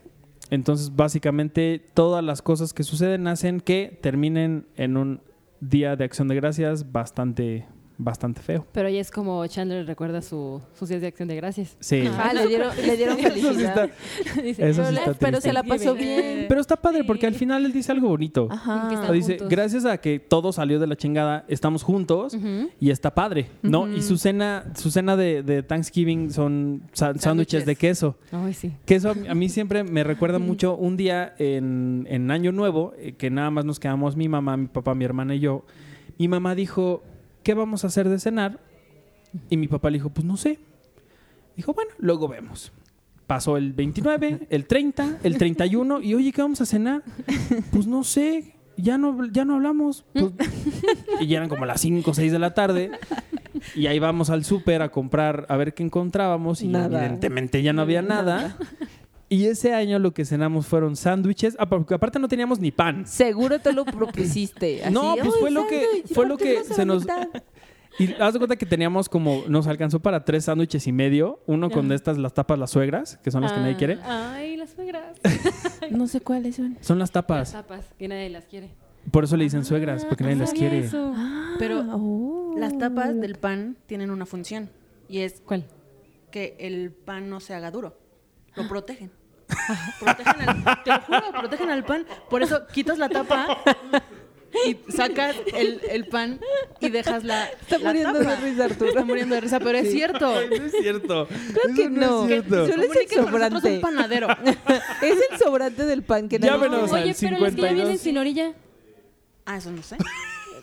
Entonces 0.51 0.95
básicamente 0.95 1.83
todas 1.95 2.23
las 2.23 2.43
cosas 2.43 2.73
que 2.75 2.83
suceden 2.85 3.27
hacen 3.27 3.61
que 3.61 3.99
terminen 4.03 4.67
en 4.77 4.97
un 4.97 5.21
día 5.61 5.97
de 5.97 6.05
acción 6.05 6.29
de 6.29 6.35
gracias 6.37 6.93
bastante, 6.93 7.67
bastante 7.99 8.43
feo. 8.43 8.67
Pero 8.73 8.89
ahí 8.89 8.99
es 8.99 9.11
como 9.11 9.47
Chandler 9.47 9.87
recuerda 9.87 10.21
su, 10.21 10.61
sus 10.79 10.89
días 10.89 11.01
de 11.01 11.07
acción 11.07 11.29
de 11.29 11.37
gracias. 11.37 11.77
Sí. 11.81 12.05
Ah, 12.19 12.33
le 12.35 12.47
dieron, 12.47 12.71
le 12.77 12.97
dieron 12.97 13.19
Eso 13.19 13.29
sí 13.35 13.41
felicidad. 13.41 13.85
está- 13.85 14.41
Dice, 14.43 14.69
Eso 14.69 14.83
pero, 14.83 14.91
sí 14.91 14.97
está 14.97 15.15
pero 15.15 15.41
se 15.41 15.53
la 15.53 15.63
pasó 15.63 15.95
bien. 15.95 16.45
Pero 16.49 16.61
está 16.61 16.77
padre 16.77 17.05
porque 17.05 17.27
al 17.27 17.35
final 17.35 17.65
él 17.65 17.73
dice 17.73 17.93
algo 17.93 18.09
bonito. 18.09 18.49
Ajá. 18.51 19.07
Que 19.07 19.13
dice, 19.13 19.33
juntos. 19.35 19.49
gracias 19.49 19.85
a 19.87 19.99
que 19.99 20.19
todo 20.19 20.53
salió 20.53 20.79
de 20.79 20.87
la 20.87 20.97
chingada, 20.97 21.45
estamos 21.49 21.83
juntos 21.83 22.35
Ujú. 22.35 22.69
y 22.81 22.91
está 22.91 23.15
padre, 23.15 23.49
¿no? 23.63 23.89
Y 23.91 24.03
su 24.03 24.19
cena, 24.19 24.65
su 24.77 24.91
cena 24.91 25.17
de, 25.17 25.43
de 25.43 25.63
Thanksgiving 25.63 26.31
son 26.33 26.83
sándwiches 26.93 27.65
de 27.65 27.77
queso. 27.77 28.17
Ay, 28.31 28.53
sí. 28.55 28.73
Queso 28.85 29.11
a 29.11 29.15
mí- 29.15 29.29
a 29.29 29.35
mí 29.35 29.49
siempre 29.49 29.85
me 29.85 30.05
recuerda 30.05 30.39
mucho 30.39 30.77
un 30.77 30.97
día 30.97 31.35
en, 31.39 32.07
en 32.11 32.31
Año 32.31 32.53
Nuevo, 32.53 32.93
eh, 32.99 33.13
que 33.13 33.31
nada 33.31 33.51
más 33.51 33.65
nos 33.65 33.81
quedamos 33.81 34.17
mi 34.17 34.29
mamá, 34.29 34.57
mi 34.57 34.67
papá, 34.67 34.95
mi 34.95 35.05
hermana 35.05 35.35
y 35.35 35.41
yo. 35.41 35.65
Mi 36.19 36.29
mamá 36.29 36.55
dijo, 36.55 37.03
¿qué 37.47 37.55
vamos 37.55 37.85
a 37.85 37.87
hacer 37.87 38.09
de 38.09 38.19
cenar? 38.19 38.59
Y 39.49 39.57
mi 39.57 39.69
papá 39.69 39.89
le 39.89 39.99
dijo, 39.99 40.11
pues 40.11 40.25
no 40.27 40.37
sé. 40.37 40.59
Dijo, 41.57 41.73
bueno, 41.75 41.93
luego 41.99 42.27
vemos. 42.27 42.73
Pasó 43.29 43.57
el 43.57 43.73
29, 43.73 44.47
el 44.51 44.67
30, 44.67 45.19
el 45.23 45.39
31 45.39 46.03
y 46.03 46.15
oye, 46.15 46.33
¿qué 46.33 46.43
vamos 46.43 46.61
a 46.61 46.67
cenar? 46.67 47.05
Pues 47.71 47.87
no 47.87 48.03
sé, 48.03 48.57
ya 48.77 48.99
no, 48.99 49.25
ya 49.31 49.45
no 49.45 49.55
hablamos. 49.55 50.05
Pues- 50.13 50.33
y 51.21 51.29
ya 51.29 51.37
eran 51.37 51.49
como 51.49 51.67
las 51.67 51.81
5 51.83 52.11
o 52.11 52.15
6 52.15 52.33
de 52.33 52.39
la 52.41 52.53
tarde. 52.53 52.91
Y 53.77 53.87
ahí 53.87 54.01
vamos 54.01 54.29
al 54.31 54.45
súper 54.45 54.83
a 54.83 54.89
comprar, 54.89 55.47
a 55.49 55.57
ver 55.57 55.73
qué 55.73 55.85
encontrábamos. 55.85 56.63
Y 56.63 56.67
Nada. 56.69 56.99
evidentemente 56.99 57.63
ya 57.63 57.73
no 57.73 57.83
había 57.83 58.03
nada. 58.03 58.57
Y 59.29 59.47
ese 59.47 59.75
año 59.75 59.99
lo 59.99 60.12
que 60.15 60.25
cenamos 60.25 60.67
fueron 60.67 60.95
sándwiches. 60.97 61.57
Ah, 61.59 61.69
porque 61.69 61.95
aparte 61.95 62.19
no 62.19 62.29
teníamos 62.29 62.61
ni 62.61 62.71
pan. 62.71 63.07
Seguro 63.07 63.59
tú 63.59 63.73
lo 63.73 63.85
propusiste. 63.85 64.85
así, 64.85 64.95
No, 64.95 65.15
pues 65.15 65.25
"Ay, 65.35 65.41
fue 65.41 65.51
lo 65.51 65.67
que- 65.67 65.87
fue 66.15 66.27
lo 66.27 66.37
que 66.37 66.62
se 66.65 66.85
nos- 66.85 67.03
mitad". 67.03 67.29
Y 67.99 68.12
haz 68.21 68.35
de 68.35 68.39
cuenta 68.39 68.57
que 68.57 68.67
teníamos 68.67 69.09
como, 69.09 69.45
nos 69.49 69.67
alcanzó 69.67 70.01
para 70.01 70.23
tres 70.23 70.45
sándwiches 70.45 70.87
y 70.87 70.93
medio. 70.93 71.41
Uno 71.47 71.71
con 71.71 71.87
Ajá. 71.87 71.95
estas, 71.95 72.19
las 72.19 72.35
tapas, 72.35 72.59
las 72.59 72.71
suegras, 72.71 73.17
que 73.25 73.31
son 73.31 73.41
las 73.41 73.53
que 73.53 73.59
nadie 73.61 73.73
Ah, 73.73 73.79
quiere. 73.79 73.99
Ay, 74.05 74.57
las 74.59 74.71
suegras. 74.71 75.17
No 75.91 76.07
sé 76.07 76.21
cuáles 76.21 76.57
son. 76.57 76.77
Son 76.83 76.99
las 76.99 77.07
Las 77.09 77.12
tapas. 77.12 77.53
tapas, 77.53 77.87
que 77.99 78.07
nadie 78.07 78.29
las 78.29 78.45
quiere. 78.45 78.69
Por 79.11 79.25
eso 79.25 79.37
le 79.39 79.45
dicen 79.45 79.65
suegras, 79.65 80.05
porque 80.05 80.25
nadie 80.25 80.37
No 80.37 80.43
las 80.43 80.53
quiere. 80.53 80.81
eso. 80.81 81.15
Pero 81.59 81.79
Ah, 81.89 81.95
oh. 81.97 82.55
las 82.59 82.77
tapas 82.77 83.19
del 83.19 83.37
pan 83.37 83.79
tienen 83.87 84.11
una 84.11 84.27
función 84.27 84.69
y 85.09 85.21
es 85.21 85.41
¿Cuál? 85.47 85.65
que 86.31 86.55
el 86.59 86.91
pan 86.93 87.31
no 87.31 87.41
se 87.41 87.55
haga 87.55 87.71
duro. 87.71 87.97
Lo 88.57 88.69
protegen. 88.69 89.11
protegen 90.01 90.49
al, 90.49 90.83
te 90.85 90.90
lo 90.90 91.01
juro, 91.03 91.23
protegen 91.40 91.71
al 91.71 91.85
pan. 91.85 92.07
Por 92.29 92.42
eso 92.42 92.66
quitas 92.66 92.99
la 92.99 93.09
tapa 93.09 93.59
y 94.66 94.79
sacas 94.90 95.37
el, 95.55 95.81
el 95.90 96.07
pan 96.09 96.40
y 96.81 96.88
dejas 96.88 97.23
la. 97.25 97.47
Está 97.49 97.79
la 97.79 97.88
muriendo 97.90 98.19
tapa. 98.21 98.31
de 98.37 98.37
risa, 98.51 98.64
Arturo. 98.64 98.88
Está 98.90 99.05
muriendo 99.05 99.35
de 99.35 99.40
risa, 99.42 99.61
pero 99.61 99.79
es 99.79 99.90
cierto. 99.90 100.33
No 100.33 100.38
es 100.66 100.73
cierto. 100.73 101.29
Creo 101.29 101.75
que 101.77 101.88
no. 101.90 102.23
es 102.23 102.29
cierto. 102.29 102.66
Solo 102.69 102.83
es 102.83 102.97
el 102.97 103.09
sobrante. 103.25 103.75
un 103.75 103.81
panadero. 103.81 104.29
Es 105.03 105.19
el 105.31 105.38
sobrante 105.38 105.85
del 105.85 106.03
pan 106.03 106.29
que 106.29 106.38
quiere. 106.40 106.55
al 106.55 106.61
Oye, 106.61 106.69
pero 106.71 106.83
los 106.83 106.90
que 106.92 107.07
ya 107.07 107.14
52. 107.14 107.75
vienen 107.75 107.99
sin 107.99 108.19
orilla, 108.19 108.53
Ah, 109.45 109.59
eso 109.59 109.71
no 109.71 109.83
sé. 109.83 109.97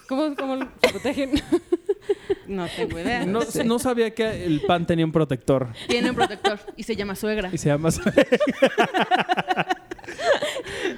¿cómo, 0.09 0.35
cómo 0.35 0.57
se 0.81 0.89
protegen? 0.89 1.31
No 2.47 2.67
tengo 2.75 2.99
idea. 2.99 3.25
No, 3.25 3.39
no 3.65 3.79
sabía 3.79 4.13
que 4.13 4.45
el 4.45 4.61
pan 4.61 4.85
tenía 4.85 5.05
un 5.05 5.11
protector. 5.13 5.69
Tiene 5.87 6.09
un 6.09 6.15
protector 6.21 6.59
y 6.75 6.83
se 6.83 6.95
llama 6.95 7.15
suegra. 7.15 7.49
Y 7.51 7.57
se 7.57 7.69
llama. 7.69 7.89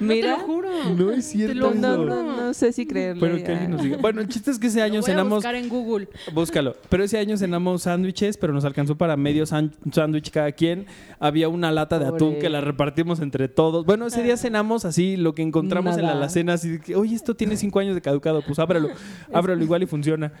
Mira, 0.00 0.34
Te 0.34 0.40
lo 0.40 0.44
juro. 0.46 0.68
No 0.96 1.10
es 1.12 1.26
cierto. 1.26 1.54
lo 1.54 1.74
no, 1.74 1.96
no, 2.04 2.22
no 2.36 2.54
sé 2.54 2.72
si 2.72 2.86
creerlo. 2.86 3.20
Pero 3.20 3.36
que 3.36 3.52
alguien 3.52 3.70
nos 3.70 3.82
diga. 3.82 3.96
Bueno, 3.98 4.20
el 4.20 4.28
chiste 4.28 4.50
es 4.50 4.58
que 4.58 4.66
ese 4.66 4.82
año 4.82 4.96
Lo 4.96 5.00
voy 5.00 5.10
a 5.10 5.12
cenamos. 5.12 5.36
buscar 5.36 5.54
en 5.54 5.68
Google. 5.68 6.08
Búscalo. 6.32 6.76
Pero 6.88 7.04
ese 7.04 7.18
año 7.18 7.36
cenamos 7.36 7.82
sándwiches, 7.82 8.36
pero 8.36 8.52
nos 8.52 8.64
alcanzó 8.64 8.96
para 8.96 9.16
medio 9.16 9.46
sándwich 9.46 10.30
cada 10.30 10.52
quien. 10.52 10.86
Había 11.18 11.48
una 11.48 11.72
lata 11.72 11.98
de 11.98 12.06
atún 12.06 12.38
que 12.38 12.48
la 12.50 12.60
repartimos 12.60 13.20
entre 13.20 13.48
todos. 13.48 13.86
Bueno, 13.86 14.06
ese 14.06 14.22
día 14.22 14.36
cenamos 14.36 14.84
así, 14.84 15.16
lo 15.16 15.34
que 15.34 15.42
encontramos 15.42 15.96
en 15.96 16.02
la 16.04 16.12
alacena, 16.12 16.54
así 16.54 16.70
de 16.70 16.80
que, 16.80 16.96
oye, 16.96 17.14
esto 17.14 17.34
tiene 17.34 17.56
cinco 17.56 17.78
años 17.78 17.94
de 17.94 18.02
caducado, 18.02 18.42
pues 18.42 18.58
ábrelo, 18.58 18.90
ábrelo 19.32 19.62
igual 19.62 19.82
y 19.82 19.86
funciona. 19.86 20.32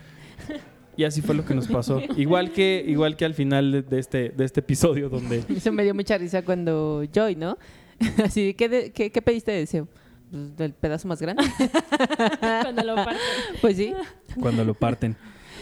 Y 0.96 1.04
así 1.04 1.20
fue 1.20 1.34
lo 1.34 1.44
que 1.44 1.54
nos 1.54 1.66
pasó. 1.68 2.00
Igual 2.16 2.52
que, 2.52 2.82
igual 2.86 3.16
que 3.16 3.26
al 3.26 3.34
final 3.34 3.84
de, 3.86 3.98
este, 3.98 4.30
de 4.30 4.44
este 4.46 4.60
episodio 4.60 5.08
donde 5.10 5.44
Eso 5.54 5.70
me 5.72 5.84
dio 5.84 5.94
mucha 5.94 6.16
risa 6.16 6.42
cuando 6.42 7.04
Joy, 7.12 7.36
¿no? 7.36 7.58
Así, 8.24 8.54
¿qué, 8.54 8.68
de- 8.68 8.92
qué, 8.92 9.10
qué 9.12 9.20
pediste 9.22 9.52
de 9.52 9.58
deseo? 9.58 9.88
Pues, 10.30 10.56
¿Del 10.56 10.72
pedazo 10.72 11.06
más 11.08 11.20
grande? 11.20 11.44
Cuando 12.62 12.82
lo 12.82 12.94
parten. 12.96 13.16
Pues 13.60 13.76
sí. 13.76 13.94
cuando 14.40 14.64
lo 14.64 14.74
parten. 14.74 15.16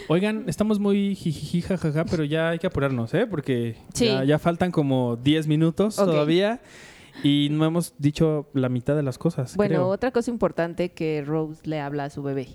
Oigan, 0.07 0.43
estamos 0.47 0.79
muy 0.79 1.15
jijiji, 1.15 1.61
jajaja, 1.61 2.05
pero 2.05 2.23
ya 2.23 2.49
hay 2.49 2.59
que 2.59 2.67
apurarnos, 2.67 3.13
¿eh? 3.13 3.25
Porque 3.27 3.75
Sí. 3.93 4.05
ya, 4.05 4.23
ya 4.23 4.39
faltan 4.39 4.71
como 4.71 5.15
10 5.17 5.47
minutos 5.47 5.95
todavía 5.95 6.61
y 7.23 7.47
no 7.51 7.65
hemos 7.65 7.93
dicho 7.97 8.49
la 8.53 8.69
mitad 8.69 8.95
de 8.95 9.03
las 9.03 9.17
cosas. 9.17 9.55
Bueno, 9.55 9.75
creo. 9.75 9.87
otra 9.87 10.11
cosa 10.11 10.29
importante 10.31 10.89
que 10.93 11.23
Rose 11.25 11.61
le 11.63 11.79
habla 11.79 12.05
a 12.05 12.09
su 12.09 12.21
bebé. 12.23 12.47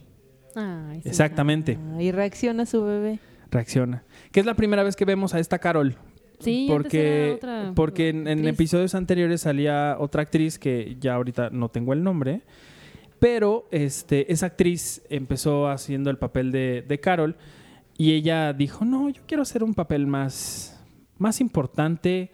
Ay, 0.54 1.00
sí. 1.02 1.08
Exactamente, 1.08 1.78
Ah, 1.94 2.02
y 2.02 2.12
reacciona 2.12 2.66
su 2.66 2.84
bebé. 2.84 3.18
reacciona. 3.50 4.02
Que 4.32 4.40
es 4.40 4.46
la 4.46 4.54
primera 4.54 4.82
vez 4.82 4.96
que 4.96 5.04
vemos 5.04 5.34
a 5.34 5.38
esta 5.40 5.58
Carol. 5.58 5.96
Sí, 6.38 6.66
porque 6.70 7.34
otra 7.36 7.72
porque 7.74 8.08
en, 8.08 8.46
episodios 8.46 8.94
anteriores 8.94 9.42
salía 9.42 9.96
otra 9.98 10.22
actriz 10.22 10.58
que 10.58 10.96
ya 10.98 11.14
ahorita 11.14 11.50
no 11.50 11.68
tengo 11.68 11.92
el 11.92 12.02
nombre, 12.02 12.40
pero 13.18 13.68
este, 13.70 14.32
esa 14.32 14.46
actriz 14.46 15.02
empezó 15.10 15.68
haciendo 15.68 16.08
el 16.08 16.16
papel 16.16 16.50
de, 16.50 16.82
de 16.86 16.98
Carol 16.98 17.36
y 17.98 18.12
ella 18.12 18.54
dijo, 18.54 18.86
no, 18.86 19.10
yo 19.10 19.20
quiero 19.26 19.42
hacer 19.42 19.62
un 19.62 19.74
papel 19.74 20.06
más, 20.06 20.80
más 21.18 21.42
importante, 21.42 22.30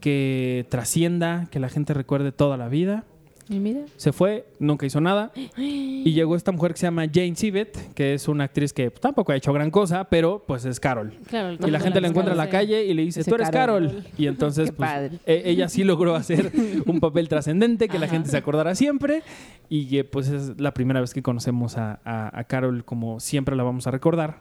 que 0.00 0.66
trascienda, 0.68 1.46
que 1.52 1.60
la 1.60 1.68
gente 1.68 1.94
recuerde 1.94 2.32
toda 2.32 2.56
la 2.56 2.68
vida. 2.68 3.04
Y 3.48 3.58
mira. 3.58 3.80
Se 3.96 4.12
fue, 4.12 4.46
nunca 4.58 4.86
hizo 4.86 5.00
nada. 5.02 5.30
Y 5.56 6.10
llegó 6.14 6.34
esta 6.34 6.50
mujer 6.50 6.72
que 6.72 6.78
se 6.78 6.86
llama 6.86 7.04
Jane 7.12 7.36
Sibbett, 7.36 7.92
que 7.94 8.14
es 8.14 8.26
una 8.26 8.44
actriz 8.44 8.72
que 8.72 8.90
tampoco 8.90 9.32
ha 9.32 9.36
hecho 9.36 9.52
gran 9.52 9.70
cosa, 9.70 10.04
pero 10.04 10.42
pues 10.46 10.64
es 10.64 10.80
Carol. 10.80 11.12
Claro, 11.28 11.56
Y 11.66 11.70
la 11.70 11.78
gente 11.80 12.00
la 12.00 12.08
encuentra 12.08 12.32
en 12.32 12.38
la 12.38 12.48
calle 12.48 12.84
y 12.84 12.94
le 12.94 13.02
dice, 13.02 13.22
tú 13.22 13.34
eres 13.34 13.50
"Carol". 13.50 13.86
Carol. 13.88 14.04
Y 14.16 14.26
entonces, 14.28 14.72
pues, 14.72 14.90
padre. 14.90 15.18
e- 15.26 15.42
ella 15.46 15.68
sí 15.68 15.84
logró 15.84 16.14
hacer 16.14 16.52
un 16.86 17.00
papel 17.00 17.28
trascendente 17.28 17.88
que 17.88 17.98
la 17.98 18.08
gente 18.08 18.30
se 18.30 18.36
acordará 18.38 18.74
siempre. 18.74 19.22
Y 19.68 19.88
que 19.88 20.04
pues 20.04 20.28
es 20.28 20.58
la 20.60 20.72
primera 20.74 21.00
vez 21.00 21.12
que 21.14 21.22
conocemos 21.22 21.76
a, 21.78 22.00
a- 22.04 22.38
a 22.38 22.44
Carol 22.44 22.84
como 22.84 23.20
siempre 23.20 23.56
la 23.56 23.62
vamos 23.62 23.86
a 23.86 23.90
recordar. 23.90 24.40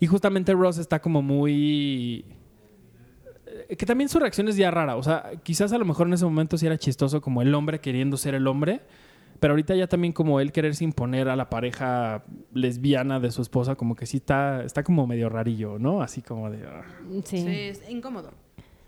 Y 0.00 0.06
justamente 0.06 0.52
Ross 0.52 0.78
está 0.78 1.00
como 1.00 1.22
muy... 1.22 2.24
eh, 3.68 3.76
Que 3.76 3.86
también 3.86 4.08
su 4.08 4.18
reacción 4.18 4.48
es 4.48 4.56
ya 4.56 4.70
rara. 4.70 4.96
O 4.96 5.02
sea, 5.02 5.30
quizás 5.42 5.72
a 5.72 5.78
lo 5.78 5.84
mejor 5.84 6.06
en 6.06 6.14
ese 6.14 6.24
momento 6.24 6.56
sí 6.58 6.66
era 6.66 6.78
chistoso 6.78 7.20
como 7.20 7.42
el 7.42 7.54
hombre 7.54 7.80
queriendo 7.80 8.16
ser 8.16 8.34
el 8.34 8.46
hombre. 8.46 8.80
Pero 9.40 9.54
ahorita 9.54 9.74
ya 9.74 9.88
también 9.88 10.12
como 10.12 10.38
él 10.38 10.52
quererse 10.52 10.84
imponer 10.84 11.28
a 11.28 11.34
la 11.34 11.50
pareja 11.50 12.22
lesbiana 12.54 13.18
de 13.18 13.32
su 13.32 13.42
esposa, 13.42 13.74
como 13.74 13.96
que 13.96 14.06
sí 14.06 14.18
está, 14.18 14.62
está 14.62 14.84
como 14.84 15.04
medio 15.08 15.28
rarillo, 15.28 15.80
¿no? 15.80 16.00
Así 16.00 16.22
como 16.22 16.48
de... 16.48 16.64
ah, 16.64 16.84
Sí. 17.24 17.38
Sí, 17.38 17.46
es 17.48 17.90
incómodo. 17.90 18.30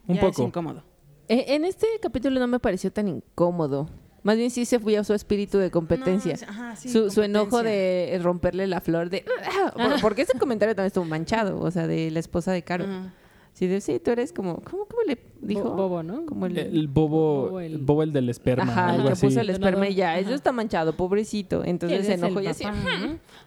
Un 0.06 0.14
Ya 0.14 0.20
poco. 0.20 0.42
Es 0.42 0.48
incómodo. 0.48 0.84
Eh, 1.28 1.46
en 1.48 1.64
este 1.64 1.86
capítulo 2.00 2.38
no 2.38 2.46
me 2.46 2.60
pareció 2.60 2.92
tan 2.92 3.08
incómodo. 3.08 3.88
Más 4.22 4.36
bien 4.36 4.50
sí 4.50 4.64
se 4.64 4.78
fue 4.78 4.96
a 4.96 5.02
su 5.02 5.12
espíritu 5.12 5.58
de 5.58 5.70
competencia. 5.72 6.36
No, 6.46 6.48
ajá, 6.52 6.76
sí, 6.76 6.88
su, 6.88 7.10
su 7.10 7.22
enojo 7.22 7.62
de 7.64 8.18
romperle 8.22 8.66
la 8.68 8.80
flor 8.80 9.10
de... 9.10 9.24
Por- 9.74 10.00
Porque 10.00 10.22
ese 10.22 10.38
comentario 10.38 10.74
también 10.76 10.86
estuvo 10.88 11.04
manchado, 11.04 11.58
o 11.58 11.70
sea, 11.72 11.86
de 11.88 12.10
la 12.12 12.20
esposa 12.20 12.52
de 12.52 12.62
Caro. 12.62 12.84
Ajá. 12.84 13.12
Sí, 13.54 13.68
de, 13.68 13.80
sí, 13.80 14.00
tú 14.00 14.10
eres 14.10 14.32
como... 14.32 14.56
¿Cómo, 14.62 14.84
cómo 14.86 15.02
le 15.06 15.16
dijo? 15.40 15.62
Bo- 15.70 15.76
Bobo, 15.88 16.02
¿no? 16.02 16.26
Como 16.26 16.46
el... 16.46 16.58
El 16.58 16.88
bobo, 16.88 17.42
Bobo, 17.46 17.60
el- 17.60 17.72
el 17.74 17.78
bobo 17.78 18.02
el 18.02 18.12
del 18.12 18.28
esperma, 18.28 18.64
Ajá, 18.64 18.88
el 18.90 18.94
algo 18.96 19.06
que 19.06 19.12
así. 19.12 19.26
puso 19.26 19.40
el 19.40 19.48
esperma 19.50 19.88
y 19.88 19.94
ya, 19.94 20.10
Ajá. 20.10 20.18
eso 20.18 20.34
está 20.34 20.50
manchado, 20.50 20.96
pobrecito. 20.96 21.64
Entonces 21.64 22.04
se 22.04 22.14
enojó 22.14 22.40
el 22.40 22.46
y 22.46 22.48
así, 22.48 22.64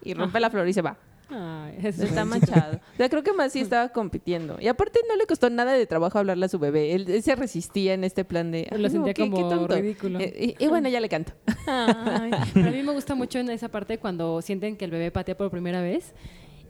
y 0.04 0.14
rompe 0.14 0.40
la 0.40 0.50
flor 0.50 0.68
y 0.68 0.72
se 0.74 0.82
va. 0.82 0.98
Ay, 1.30 1.76
eso 1.84 2.06
Está 2.06 2.22
es- 2.22 2.26
manchado. 2.28 2.78
O 2.94 2.96
sea, 2.96 3.10
creo 3.10 3.22
que 3.22 3.34
más 3.34 3.52
sí 3.52 3.60
estaba 3.60 3.90
compitiendo. 3.90 4.56
Y 4.62 4.70
aparte 4.70 5.02
no 5.10 5.16
le 5.18 5.26
costó 5.26 5.50
nada 5.50 5.74
de 5.74 5.86
trabajo 5.86 6.18
hablarle 6.20 6.46
a 6.46 6.48
su 6.48 6.58
bebé. 6.58 6.94
Él, 6.96 7.06
él 7.10 7.22
se 7.22 7.36
resistía 7.36 7.94
en 7.94 8.06
este 8.06 8.24
plan 8.24 8.50
de... 8.50 8.66
Lo 8.72 8.78
"Ay, 8.78 8.84
no, 8.84 8.90
sentía 8.90 9.14
qué- 9.14 9.24
qué 9.26 9.30
como 9.30 9.50
tonto". 9.50 9.76
ridículo. 9.76 10.20
Eh, 10.22 10.56
y, 10.58 10.64
y 10.64 10.68
bueno, 10.70 10.88
ya 10.88 11.02
le 11.02 11.10
canto. 11.10 11.34
Ay, 11.68 12.32
pero 12.54 12.70
a 12.70 12.72
mí 12.72 12.82
me 12.82 12.94
gusta 12.94 13.14
mucho 13.14 13.40
en 13.40 13.50
esa 13.50 13.68
parte 13.68 13.98
cuando 13.98 14.42
sienten 14.42 14.78
que 14.78 14.86
el 14.86 14.92
bebé 14.92 15.12
patea 15.12 15.36
por 15.36 15.52
primera 15.52 15.82
vez 15.82 16.14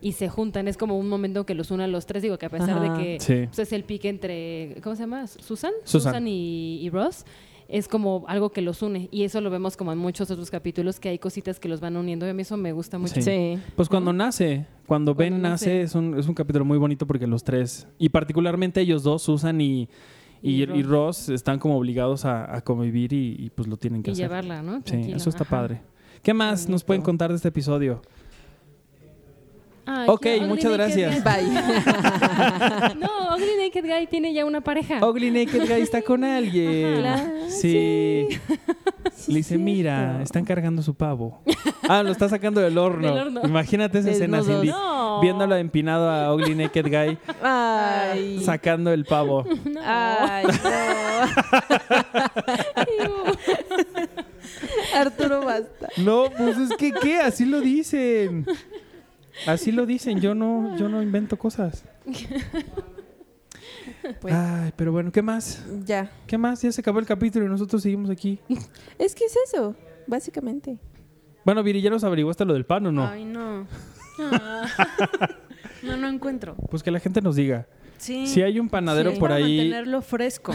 y 0.00 0.12
se 0.12 0.28
juntan. 0.28 0.68
Es 0.68 0.76
como 0.76 0.98
un 0.98 1.08
momento 1.08 1.44
que 1.46 1.54
los 1.54 1.70
une 1.70 1.84
a 1.84 1.86
los 1.88 2.06
tres. 2.06 2.22
Digo 2.22 2.38
que 2.38 2.46
a 2.46 2.50
pesar 2.50 2.70
Ajá. 2.70 2.80
de 2.96 2.98
que 3.02 3.20
Sí. 3.20 3.46
pues, 3.46 3.58
es 3.58 3.72
el 3.72 3.84
pique 3.84 4.08
entre, 4.08 4.76
¿cómo 4.82 4.96
se 4.96 5.02
llama? 5.02 5.26
Susan. 5.26 5.72
Susan. 5.84 6.26
y, 6.28 6.80
y 6.82 6.90
Ross. 6.90 7.24
Es 7.68 7.86
como 7.86 8.24
algo 8.28 8.48
que 8.50 8.62
los 8.62 8.80
une. 8.80 9.08
Y 9.10 9.24
eso 9.24 9.42
lo 9.42 9.50
vemos 9.50 9.76
como 9.76 9.92
en 9.92 9.98
muchos 9.98 10.30
otros 10.30 10.50
capítulos, 10.50 10.98
que 11.00 11.10
hay 11.10 11.18
cositas 11.18 11.60
que 11.60 11.68
los 11.68 11.80
van 11.80 11.98
uniendo. 11.98 12.26
Y 12.26 12.30
a 12.30 12.32
mí 12.32 12.40
eso 12.40 12.56
me 12.56 12.72
gusta 12.72 12.96
mucho. 12.98 13.16
Sí. 13.16 13.22
Sí. 13.22 13.58
Pues 13.76 13.90
cuando 13.90 14.10
nace, 14.14 14.64
cuando 14.86 15.14
Ben 15.14 15.42
nace, 15.42 15.66
nace. 15.66 15.82
es, 15.82 15.94
un, 15.94 16.18
es 16.18 16.26
un 16.28 16.34
capítulo 16.34 16.64
muy 16.64 16.78
bonito 16.78 17.06
porque 17.06 17.26
los 17.26 17.44
tres, 17.44 17.86
y 17.98 18.08
particularmente 18.08 18.80
ellos 18.80 19.02
dos, 19.02 19.20
Susan 19.20 19.60
y, 19.60 19.86
y, 20.42 20.62
Y 20.62 20.62
y 20.62 20.82
Ross. 20.82 21.28
Están 21.28 21.58
como 21.58 21.76
obligados 21.76 22.24
a, 22.24 22.56
a 22.56 22.62
convivir 22.62 23.12
y, 23.12 23.36
y, 23.38 23.50
pues 23.50 23.68
lo 23.68 23.76
tienen 23.76 24.02
que 24.02 24.10
Y 24.10 24.14
hacer. 24.14 24.24
llevarla, 24.28 24.62
¿no? 24.62 24.80
Sí, 24.86 25.12
eso 25.14 25.28
está 25.28 25.42
Ajá. 25.44 25.56
padre. 25.56 25.82
¿Qué 26.22 26.32
más 26.32 26.70
nos 26.70 26.84
pueden 26.84 27.02
contar 27.02 27.28
de 27.28 27.36
este 27.36 27.48
episodio? 27.48 28.00
Ay, 29.90 30.06
Ok, 30.08 30.26
muchas 30.42 30.70
Naked 30.72 30.72
gracias. 30.72 31.24
Guy. 31.24 31.46
Bye. 31.46 32.94
No, 32.98 33.34
Ugly 33.34 33.56
Naked 33.64 33.84
Guy 33.86 34.06
tiene 34.08 34.32
ya 34.34 34.44
una 34.44 34.60
pareja. 34.60 35.04
Ugly 35.06 35.30
Naked 35.30 35.66
Guy 35.68 35.80
está 35.80 36.02
con 36.02 36.24
alguien. 36.36 37.06
Ajá. 37.06 37.24
Sí. 37.48 38.28
Sí, 39.14 39.32
Le 39.32 39.38
dice, 39.38 39.48
cierto. 39.50 39.64
mira, 39.64 40.20
están 40.22 40.44
cargando 40.44 40.82
su 40.82 40.94
pavo. 40.94 41.42
Ah, 41.88 42.02
lo 42.02 42.10
está 42.10 42.28
sacando 42.28 42.60
del 42.60 42.76
horno. 42.78 43.08
Del 43.14 43.26
horno. 43.26 43.40
Imagínate 43.44 43.98
esa 44.00 44.10
escena. 44.10 44.42
Cindy. 44.42 44.68
No. 44.68 45.20
Viéndolo 45.20 45.56
empinado 45.56 46.08
a 46.10 46.32
Ugly 46.34 46.54
Naked 46.54 46.86
Guy 46.86 47.18
Ay. 47.42 48.40
sacando 48.44 48.92
el 48.92 49.04
pavo. 49.04 49.44
Ay, 49.84 50.46
no. 53.02 53.32
Arturo, 54.94 55.44
basta. 55.44 55.88
No, 55.96 56.24
pues 56.36 56.56
es 56.58 56.76
que 56.76 56.92
qué, 56.92 57.18
así 57.18 57.44
lo 57.44 57.60
dicen. 57.60 58.46
Así 59.46 59.72
lo 59.72 59.86
dicen, 59.86 60.20
yo 60.20 60.34
no, 60.34 60.76
yo 60.76 60.88
no 60.88 61.02
invento 61.02 61.38
cosas. 61.38 61.84
Pues- 64.20 64.34
Ay, 64.34 64.72
pero 64.76 64.92
bueno, 64.92 65.10
¿qué 65.12 65.22
más? 65.22 65.64
Ya. 65.84 66.10
¿Qué 66.26 66.38
más? 66.38 66.62
Ya 66.62 66.70
se 66.72 66.80
acabó 66.80 66.98
el 66.98 67.06
capítulo 67.06 67.44
y 67.46 67.48
nosotros 67.48 67.82
seguimos 67.82 68.10
aquí. 68.10 68.38
Es 68.98 69.14
que 69.14 69.24
es 69.24 69.34
eso, 69.46 69.74
básicamente. 70.06 70.78
Bueno, 71.44 71.62
Viri, 71.62 71.80
¿ya 71.80 71.90
nos 71.90 72.04
averiguaste 72.04 72.44
lo 72.44 72.52
del 72.54 72.64
pan 72.66 72.86
o 72.86 72.92
no? 72.92 73.06
Ay, 73.06 73.24
no. 73.24 73.66
no, 75.82 75.96
no 75.96 76.08
encuentro. 76.08 76.54
Pues 76.70 76.82
que 76.82 76.90
la 76.90 77.00
gente 77.00 77.20
nos 77.22 77.36
diga. 77.36 77.66
Sí. 77.98 78.26
Si 78.26 78.42
hay 78.42 78.60
un 78.60 78.68
panadero 78.68 79.10
Sí, 79.12 79.18
por 79.18 79.30
para 79.30 79.44
ahí, 79.44 79.56
mantenerlo 79.58 80.02
fresco. 80.02 80.54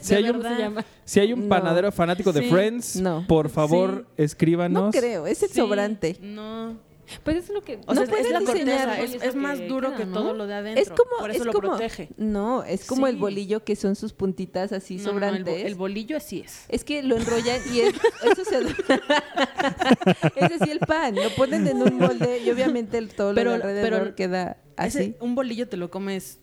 si 0.00 0.14
hay 0.14 0.30
un, 0.30 0.38
¿Cómo 0.42 0.48
se 0.54 0.58
llama? 0.62 0.84
si 1.04 1.20
hay 1.20 1.32
un 1.32 1.42
No. 1.44 1.48
panadero 1.48 1.92
fanático 1.92 2.32
de 2.32 2.42
Sí. 2.42 2.50
Friends, 2.50 2.96
No. 2.96 3.24
por 3.28 3.48
favor, 3.50 4.06
escríbanos. 4.16 4.82
No 4.82 4.90
creo, 4.90 5.26
es 5.26 5.42
el 5.42 5.50
Sí, 5.50 5.56
sobrante. 5.56 6.16
No. 6.20 6.76
Pues 7.24 7.36
eso 7.36 7.46
es 7.52 7.54
lo 7.54 7.62
que... 7.62 7.80
O 7.86 7.94
No 7.94 8.04
sea, 8.06 8.18
es 8.18 8.30
la 8.30 8.40
diseñar- 8.40 8.44
corteza. 8.46 9.00
Es, 9.00 9.14
es 9.22 9.34
más 9.34 9.58
que 9.58 9.68
duro 9.68 9.88
queda, 9.88 9.98
que 9.98 10.06
¿no? 10.06 10.12
todo 10.14 10.34
lo 10.34 10.46
de 10.46 10.54
adentro. 10.54 10.82
Es 10.82 10.88
como, 10.90 11.10
Por 11.18 11.30
eso 11.30 11.40
es 11.40 11.46
lo 11.46 11.52
como, 11.52 11.68
protege. 11.70 12.08
no, 12.16 12.62
es 12.64 12.84
como 12.86 13.06
el 13.06 13.16
bolillo 13.16 13.64
que 13.64 13.76
son 13.76 13.96
sus 13.96 14.12
puntitas 14.12 14.72
así 14.72 14.96
No, 14.96 15.12
no, 15.12 15.20
no, 15.20 15.26
el, 15.26 15.32
bo- 15.32 15.36
sobrantes. 15.50 15.64
el 15.66 15.74
bolillo 15.74 16.16
así 16.16 16.40
es. 16.40 16.64
Es 16.68 16.84
que 16.84 17.02
lo 17.02 17.16
enrollan 17.16 17.60
y 17.72 17.80
es, 17.80 17.94
eso 18.24 18.44
se... 18.44 18.58
es 20.36 20.60
así 20.60 20.70
el 20.70 20.80
pan, 20.80 21.14
lo 21.14 21.30
ponen 21.36 21.66
en 21.66 21.82
un 21.82 21.98
molde 21.98 22.38
y 22.44 22.50
obviamente 22.50 22.98
el- 22.98 23.08
todo 23.14 23.34
Pero- 23.34 23.50
lo 23.52 23.56
de 23.58 23.62
alrededor 23.62 23.90
pero 24.02 24.14
queda 24.14 24.56
así. 24.76 24.98
Ese- 24.98 25.16
un 25.20 25.34
bolillo 25.34 25.68
te 25.68 25.76
lo 25.76 25.90
comes 25.90 26.38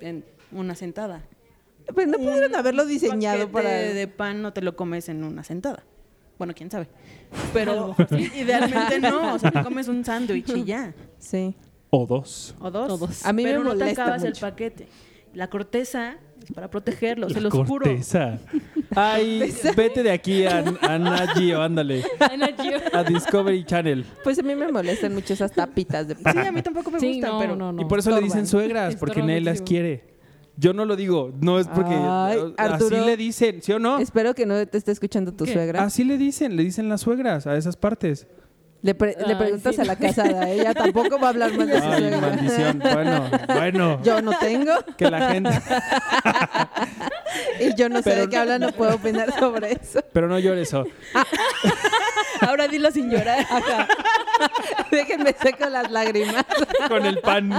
en 0.00 0.24
una 0.50 0.74
sentada. 0.74 1.24
Pues 1.94 2.06
no 2.06 2.18
pudieron 2.18 2.54
haberlo 2.54 2.86
diseñado 2.86 3.50
para... 3.50 3.70
de 3.70 4.06
pan 4.08 4.40
no 4.42 4.52
te 4.52 4.62
lo 4.62 4.76
comes 4.76 5.08
en 5.08 5.24
una 5.24 5.42
sentada. 5.44 5.82
Bueno, 6.42 6.54
quién 6.56 6.68
sabe. 6.72 6.88
Pero 7.52 7.94
idealmente 8.10 8.98
no. 8.98 9.34
O 9.34 9.38
sea, 9.38 9.52
te 9.52 9.62
comes 9.62 9.86
un 9.86 10.04
sándwich 10.04 10.48
y 10.56 10.64
ya. 10.64 10.92
Sí. 11.20 11.54
O 11.90 12.04
dos. 12.04 12.56
O 12.58 12.68
dos. 12.68 12.90
O 12.90 12.96
dos. 12.98 13.24
A 13.24 13.32
mí 13.32 13.44
me 13.44 13.50
Pero 13.50 13.62
no 13.62 13.70
te 13.70 13.76
molesta 13.78 14.02
acabas 14.02 14.24
el 14.24 14.32
paquete. 14.32 14.88
La 15.34 15.48
corteza 15.48 16.16
es 16.42 16.50
para 16.52 16.68
protegerlo, 16.68 17.28
se 17.28 17.36
La 17.36 17.42
los 17.42 17.52
juro. 17.54 17.84
corteza. 17.86 18.40
Ay, 18.96 19.54
vete 19.76 20.02
de 20.02 20.10
aquí 20.10 20.44
a, 20.46 20.58
a 20.80 20.98
Nat 20.98 21.30
Geo, 21.38 21.62
ándale. 21.62 22.02
Gio. 22.60 22.78
A 22.92 23.04
Discovery 23.04 23.64
Channel. 23.64 24.04
Pues 24.24 24.40
a 24.40 24.42
mí 24.42 24.54
me 24.56 24.70
molestan 24.72 25.14
mucho 25.14 25.34
esas 25.34 25.52
tapitas 25.52 26.08
de 26.08 26.16
Sí, 26.16 26.22
pan. 26.24 26.38
a 26.38 26.50
mí 26.50 26.60
tampoco 26.60 26.90
me 26.90 26.98
Sí, 26.98 27.12
gustan, 27.14 27.30
no, 27.30 27.38
pero 27.38 27.54
no, 27.54 27.70
no. 27.72 27.80
y 27.80 27.84
por 27.84 28.00
eso 28.00 28.10
le 28.10 28.20
dicen 28.20 28.48
suegras, 28.48 28.96
porque 28.96 29.20
nadie 29.22 29.40
las 29.42 29.62
quiere. 29.62 30.11
Yo 30.56 30.74
no 30.74 30.84
lo 30.84 30.96
digo, 30.96 31.32
no 31.40 31.58
es 31.58 31.66
porque 31.66 31.94
Ay, 31.94 32.54
Arturo. 32.58 32.96
así 32.98 33.06
le 33.06 33.16
dicen, 33.16 33.62
¿sí 33.62 33.72
o 33.72 33.78
no? 33.78 33.98
Espero 33.98 34.34
que 34.34 34.44
no 34.46 34.64
te 34.66 34.76
esté 34.78 34.92
escuchando 34.92 35.32
tu 35.32 35.44
¿Qué? 35.44 35.54
suegra. 35.54 35.82
Así 35.82 36.04
le 36.04 36.18
dicen, 36.18 36.56
le 36.56 36.62
dicen 36.62 36.88
las 36.90 37.00
suegras 37.00 37.46
a 37.46 37.56
esas 37.56 37.76
partes. 37.76 38.26
Le, 38.82 38.94
pre- 38.96 39.16
le 39.26 39.36
preguntas 39.36 39.76
sí. 39.76 39.80
a 39.80 39.84
la 39.84 39.96
casada. 39.96 40.50
Ella 40.50 40.74
tampoco 40.74 41.18
va 41.18 41.28
a 41.28 41.30
hablar 41.30 41.56
más 41.56 41.66
de 41.68 41.80
su 41.80 41.86
Ay, 41.88 41.98
suegra. 42.00 42.20
maldición. 42.20 42.78
Bueno, 42.80 43.30
bueno. 43.46 44.02
Yo 44.02 44.20
no 44.20 44.32
tengo 44.40 44.72
Que 44.98 45.10
la 45.10 45.30
gente. 45.30 45.50
y 47.60 47.74
yo 47.76 47.88
no 47.88 47.98
sé 48.02 48.10
Pero 48.10 48.22
de 48.22 48.28
qué 48.28 48.36
no- 48.36 48.42
habla, 48.42 48.58
no 48.58 48.72
puedo 48.72 48.96
opinar 48.96 49.32
sobre 49.38 49.72
eso. 49.80 50.00
Pero 50.12 50.28
no 50.28 50.38
llores. 50.38 50.68
eso. 50.68 50.84
Ahora 52.40 52.66
dilo 52.68 52.90
sin 52.90 53.08
llorar. 53.08 53.38
Ajá. 53.48 53.86
Déjenme 54.90 55.34
seco 55.40 55.66
las 55.68 55.90
lágrimas. 55.90 56.44
Con 56.88 57.06
el 57.06 57.18
pan. 57.20 57.50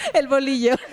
El 0.14 0.28
bolillo. 0.28 0.74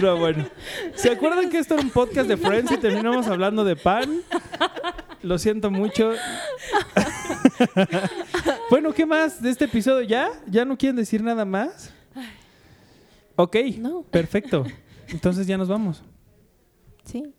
No, 0.00 0.16
bueno. 0.18 0.46
¿Se 0.94 1.10
acuerdan 1.10 1.50
que 1.50 1.58
esto 1.58 1.74
era 1.74 1.82
un 1.82 1.90
podcast 1.90 2.28
de 2.28 2.36
Friends 2.36 2.70
y 2.72 2.76
terminamos 2.76 3.26
hablando 3.26 3.64
de 3.64 3.76
pan? 3.76 4.20
Lo 5.22 5.38
siento 5.38 5.70
mucho. 5.70 6.12
bueno, 8.70 8.92
¿qué 8.92 9.06
más 9.06 9.40
de 9.42 9.50
este 9.50 9.64
episodio? 9.64 10.02
¿Ya? 10.06 10.28
¿Ya 10.46 10.64
no 10.64 10.76
quieren 10.76 10.96
decir 10.96 11.22
nada 11.22 11.44
más? 11.44 11.92
Ok, 13.36 13.56
No. 13.78 14.02
perfecto. 14.02 14.64
Entonces 15.08 15.46
ya 15.46 15.56
nos 15.56 15.68
vamos. 15.68 16.02
Sí. 17.04 17.32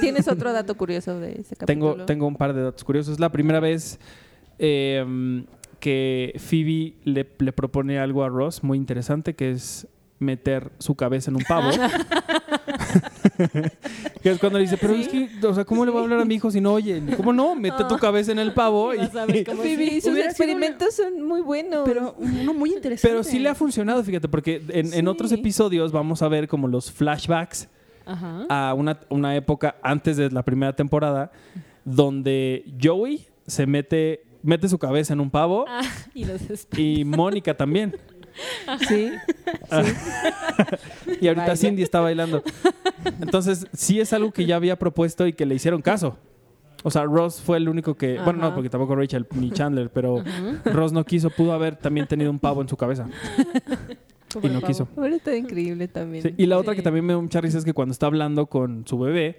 ¿Tienes 0.00 0.28
otro 0.28 0.52
dato 0.52 0.76
curioso 0.76 1.18
de 1.18 1.32
ese 1.40 1.56
capítulo? 1.56 1.92
Tengo, 1.94 2.04
tengo 2.06 2.26
un 2.26 2.36
par 2.36 2.52
de 2.52 2.62
datos 2.62 2.84
curiosos. 2.84 3.14
Es 3.14 3.20
la 3.20 3.30
primera 3.30 3.60
vez 3.60 3.98
eh, 4.58 5.04
que 5.80 6.34
Phoebe 6.38 6.94
le, 7.04 7.28
le 7.38 7.52
propone 7.52 7.98
algo 7.98 8.24
a 8.24 8.28
Ross 8.28 8.62
muy 8.62 8.78
interesante, 8.78 9.34
que 9.34 9.52
es 9.52 9.86
meter 10.18 10.72
su 10.78 10.94
cabeza 10.94 11.30
en 11.30 11.36
un 11.36 11.44
pavo. 11.44 11.70
que 14.22 14.30
es 14.30 14.38
cuando 14.38 14.58
le 14.58 14.64
dice, 14.64 14.76
pero 14.78 14.94
es 14.94 15.08
que, 15.08 15.28
o 15.46 15.54
sea, 15.54 15.64
¿cómo 15.64 15.84
le 15.84 15.90
voy 15.90 16.00
a 16.00 16.04
hablar 16.04 16.20
a 16.20 16.24
mi 16.24 16.34
hijo 16.34 16.50
si 16.50 16.60
no 16.60 16.72
oye? 16.72 17.02
¿Cómo 17.16 17.32
no? 17.32 17.54
Mete 17.54 17.84
tu 17.84 17.96
cabeza 17.96 18.32
en 18.32 18.38
el 18.38 18.52
pavo. 18.52 18.94
Y, 18.94 18.98
sí. 18.98 19.06
sus 20.00 20.12
sido 20.12 20.16
experimentos 20.18 20.94
son 20.94 21.22
muy 21.22 21.40
buenos. 21.40 21.82
Pero 21.84 22.14
uno 22.18 22.54
muy 22.54 22.72
interesante. 22.72 23.08
pero 23.08 23.22
sí 23.22 23.38
le 23.38 23.48
ha 23.48 23.54
funcionado, 23.54 24.02
fíjate, 24.02 24.28
porque 24.28 24.62
en, 24.68 24.92
en 24.92 25.08
otros 25.08 25.32
episodios 25.32 25.92
vamos 25.92 26.22
a 26.22 26.28
ver 26.28 26.48
como 26.48 26.68
los 26.68 26.90
flashbacks 26.90 27.68
Ajá. 28.06 28.46
a 28.48 28.74
una, 28.74 29.00
una 29.08 29.36
época 29.36 29.76
antes 29.82 30.16
de 30.16 30.30
la 30.30 30.42
primera 30.42 30.74
temporada 30.74 31.30
donde 31.84 32.64
Joey 32.82 33.26
se 33.46 33.66
mete, 33.66 34.24
mete 34.42 34.68
su 34.68 34.78
cabeza 34.78 35.12
en 35.12 35.20
un 35.20 35.30
pavo 35.30 35.64
Ah, 35.68 35.82
y 36.14 36.26
y 36.76 37.04
Mónica 37.04 37.56
también. 37.56 37.96
Sí. 38.88 39.10
Y 41.20 41.26
ahorita 41.28 41.42
Baila. 41.46 41.56
Cindy 41.56 41.82
está 41.82 42.00
bailando. 42.00 42.42
Entonces, 43.20 43.66
sí 43.72 44.00
es 44.00 44.12
algo 44.12 44.32
que 44.32 44.46
ya 44.46 44.56
había 44.56 44.78
propuesto 44.78 45.26
y 45.26 45.32
que 45.32 45.46
le 45.46 45.54
hicieron 45.54 45.82
caso. 45.82 46.18
O 46.84 46.90
sea, 46.90 47.04
Ross 47.04 47.40
fue 47.40 47.56
el 47.56 47.68
único 47.68 47.96
que. 47.96 48.14
Bueno, 48.20 48.34
no, 48.40 48.46
Ajá. 48.46 48.54
porque 48.54 48.70
tampoco 48.70 48.94
Rachel 48.94 49.26
ni 49.34 49.50
Chandler, 49.50 49.90
pero 49.90 50.22
Ross 50.64 50.92
no 50.92 51.04
quiso, 51.04 51.30
pudo 51.30 51.52
haber 51.52 51.76
también 51.76 52.06
tenido 52.06 52.30
un 52.30 52.38
pavo 52.38 52.62
en 52.62 52.68
su 52.68 52.76
cabeza. 52.76 53.08
y 54.42 54.48
no 54.48 54.62
quiso. 54.62 54.86
Ahora 54.96 55.16
está 55.16 55.34
increíble 55.34 55.88
también. 55.88 56.22
Sí, 56.22 56.34
Y 56.36 56.46
la 56.46 56.58
otra 56.58 56.76
que 56.76 56.82
también 56.82 57.04
me 57.04 57.14
da 57.14 57.20
mucha 57.20 57.40
risa 57.40 57.58
es 57.58 57.64
que 57.64 57.72
cuando 57.72 57.92
está 57.92 58.06
hablando 58.06 58.46
con 58.46 58.86
su 58.86 58.98
bebé, 58.98 59.38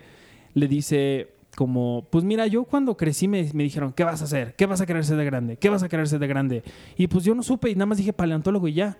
le 0.54 0.68
dice 0.68 1.30
como, 1.56 2.08
pues 2.10 2.24
mira, 2.24 2.48
yo 2.48 2.64
cuando 2.64 2.96
crecí 2.96 3.28
me, 3.28 3.50
me 3.54 3.64
dijeron, 3.64 3.92
¿qué 3.94 4.04
vas 4.04 4.22
a 4.22 4.26
hacer? 4.26 4.56
¿Qué 4.56 4.66
vas 4.66 4.82
a 4.82 4.86
querer 4.86 5.04
ser 5.06 5.18
de 5.18 5.26
grande? 5.26 5.58
¿Qué 5.58 5.70
vas 5.70 5.84
a 5.84 5.90
querer 5.90 6.08
ser 6.08 6.20
de 6.20 6.28
grande? 6.28 6.64
Y 6.98 7.08
pues 7.08 7.24
yo 7.26 7.36
no 7.36 7.44
supe 7.44 7.70
y 7.70 7.76
nada 7.76 7.86
más 7.88 7.98
dije 7.98 8.14
paleontólogo 8.14 8.68
y 8.68 8.74
ya. 8.74 8.98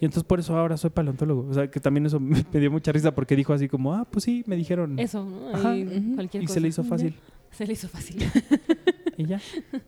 Y 0.00 0.04
entonces 0.04 0.24
por 0.24 0.40
eso 0.40 0.58
ahora 0.58 0.76
soy 0.76 0.90
paleontólogo. 0.90 1.48
O 1.48 1.54
sea, 1.54 1.70
que 1.70 1.78
también 1.78 2.06
eso 2.06 2.18
me 2.20 2.44
dio 2.52 2.70
mucha 2.70 2.92
risa 2.92 3.14
porque 3.14 3.36
dijo 3.36 3.52
así 3.52 3.68
como, 3.68 3.94
ah, 3.94 4.04
pues 4.10 4.24
sí, 4.24 4.42
me 4.46 4.56
dijeron. 4.56 4.98
Eso, 4.98 5.24
¿no? 5.24 5.48
Ajá. 5.54 5.74
Cualquier 6.14 6.42
y 6.42 6.46
cosa. 6.46 6.54
se 6.54 6.60
le 6.60 6.68
hizo 6.68 6.84
fácil. 6.84 7.14
Se 7.52 7.66
le 7.66 7.72
hizo 7.74 7.88
fácil. 7.88 8.22
Y 9.16 9.26
ya. 9.26 9.40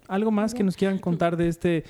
¿Algo 0.06 0.30
más 0.30 0.54
que 0.54 0.62
nos 0.62 0.76
quieran 0.76 0.98
contar 0.98 1.36
de 1.36 1.48
este 1.48 1.84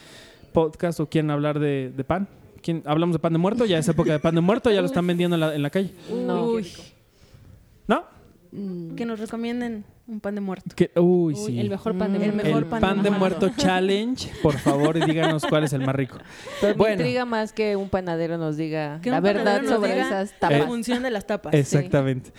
podcast 0.52 1.00
o 1.00 1.08
quieren 1.08 1.30
hablar 1.30 1.58
de, 1.58 1.92
de 1.94 2.04
pan? 2.04 2.28
¿Quién, 2.62 2.82
¿Hablamos 2.86 3.14
de 3.14 3.18
pan 3.18 3.32
de 3.32 3.38
muerto? 3.38 3.66
Ya 3.66 3.78
es 3.78 3.88
época 3.88 4.12
de 4.12 4.20
pan 4.20 4.34
de 4.34 4.40
muerto, 4.40 4.70
ya 4.70 4.80
lo 4.80 4.86
están 4.86 5.06
vendiendo 5.06 5.34
en 5.34 5.40
la, 5.40 5.54
en 5.54 5.62
la 5.62 5.70
calle. 5.70 5.92
No. 6.10 6.44
Uy, 6.44 6.66
¿No? 7.86 8.04
Mm. 8.52 8.94
que 8.94 9.04
nos 9.04 9.18
recomienden 9.18 9.84
un 10.06 10.20
pan 10.20 10.34
de 10.34 10.40
muerto. 10.42 10.70
Que- 10.76 10.90
uy, 10.96 11.34
Uy, 11.34 11.34
sí. 11.34 11.58
El 11.60 11.70
mejor 11.70 11.96
pan 11.96 12.12
de 12.12 12.18
Mm. 12.18 12.22
El 12.22 12.32
muerto. 12.32 12.46
mejor 12.48 12.62
el 12.64 12.68
pan 12.68 12.80
pan, 12.80 12.96
de 13.02 13.10
de 13.10 13.10
muerto. 13.18 13.50
challenge, 13.56 14.30
por 14.42 14.58
favor, 14.58 14.96
y 14.98 15.00
díganos 15.00 15.44
cuál 15.46 15.64
es 15.64 15.72
el 15.72 15.80
más 15.84 15.94
rico. 15.94 16.18
Pero 16.60 16.76
me 16.76 16.92
intriga 16.92 17.24
más 17.24 17.52
que 17.52 17.74
un 17.76 17.88
panadero 17.88 18.36
nos 18.36 18.56
diga 18.56 19.00
la 19.04 19.20
verdad 19.20 19.62
sobre 19.64 19.98
esas 20.00 20.32
La 20.32 20.38
tapas. 20.38 20.58
Eh, 20.60 20.62
función 20.66 21.02
de 21.02 21.10
las 21.10 21.26
tapas. 21.26 21.54
Exactamente. 21.54 22.32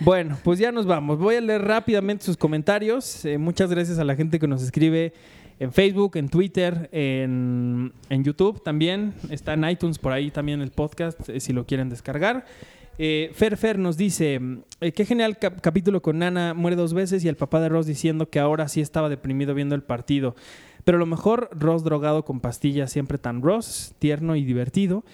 Bueno, 0.00 0.36
pues 0.42 0.58
ya 0.58 0.72
nos 0.72 0.84
vamos. 0.86 1.18
Voy 1.18 1.36
a 1.36 1.40
leer 1.40 1.62
rápidamente 1.62 2.24
sus 2.24 2.36
comentarios. 2.36 3.24
Eh, 3.24 3.38
muchas 3.38 3.70
gracias 3.70 3.98
a 4.00 4.04
la 4.04 4.16
gente 4.16 4.40
que 4.40 4.48
nos 4.48 4.60
escribe 4.62 5.12
en 5.60 5.70
Facebook, 5.72 6.16
en 6.16 6.28
Twitter, 6.28 6.88
en, 6.90 7.92
en 8.08 8.24
YouTube 8.24 8.64
también. 8.64 9.14
Está 9.30 9.52
en 9.52 9.62
iTunes 9.68 9.98
por 10.00 10.10
ahí 10.12 10.32
también 10.32 10.60
el 10.60 10.72
podcast, 10.72 11.28
eh, 11.28 11.38
si 11.38 11.52
lo 11.52 11.66
quieren 11.66 11.88
descargar. 11.88 12.46
Eh, 12.98 13.30
Fer 13.34 13.56
Fer 13.56 13.78
nos 13.78 13.96
dice, 13.96 14.40
eh, 14.80 14.92
qué 14.92 15.04
genial 15.04 15.38
cap- 15.38 15.60
capítulo 15.60 16.02
con 16.02 16.18
Nana, 16.18 16.54
muere 16.54 16.76
dos 16.76 16.92
veces 16.94 17.24
y 17.24 17.28
el 17.28 17.36
papá 17.36 17.60
de 17.60 17.68
Ross 17.68 17.86
diciendo 17.86 18.28
que 18.28 18.38
ahora 18.38 18.68
sí 18.68 18.80
estaba 18.80 19.08
deprimido 19.08 19.54
viendo 19.54 19.74
el 19.74 19.82
partido. 19.82 20.36
Pero 20.84 20.98
lo 20.98 21.06
mejor, 21.06 21.48
Ross 21.52 21.84
drogado 21.84 22.24
con 22.24 22.40
pastillas, 22.40 22.90
siempre 22.92 23.16
tan 23.18 23.40
Ross, 23.42 23.94
tierno 23.98 24.36
y 24.36 24.44
divertido. 24.44 25.04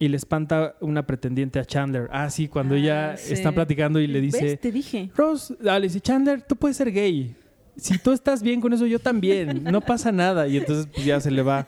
Y 0.00 0.08
le 0.08 0.16
espanta 0.16 0.74
una 0.80 1.06
pretendiente 1.06 1.60
a 1.60 1.64
Chandler. 1.64 2.08
Ah, 2.12 2.28
sí, 2.28 2.48
cuando 2.48 2.74
Ah, 2.74 2.78
ella 2.78 3.16
sí. 3.16 3.32
están 3.32 3.54
platicando 3.54 4.00
y 4.00 4.08
le 4.08 4.20
dice, 4.20 4.42
¿Ves? 4.44 4.60
Te 4.60 4.72
dije. 4.72 5.10
Ross, 5.16 5.54
ah, 5.68 5.78
le 5.78 5.86
dice, 5.86 6.00
Chandler, 6.00 6.42
tú 6.42 6.56
puedes 6.56 6.76
ser 6.76 6.90
gay. 6.92 7.34
Si 7.76 7.96
tú 7.98 8.10
estás 8.12 8.42
bien 8.42 8.60
con 8.60 8.72
eso, 8.72 8.86
yo 8.86 8.98
también. 8.98 9.62
No 9.64 9.80
pasa 9.80 10.10
nada. 10.12 10.46
Y 10.48 10.56
entonces 10.58 10.88
pues, 10.92 11.06
ya 11.06 11.20
se 11.20 11.30
le 11.30 11.42
va 11.42 11.66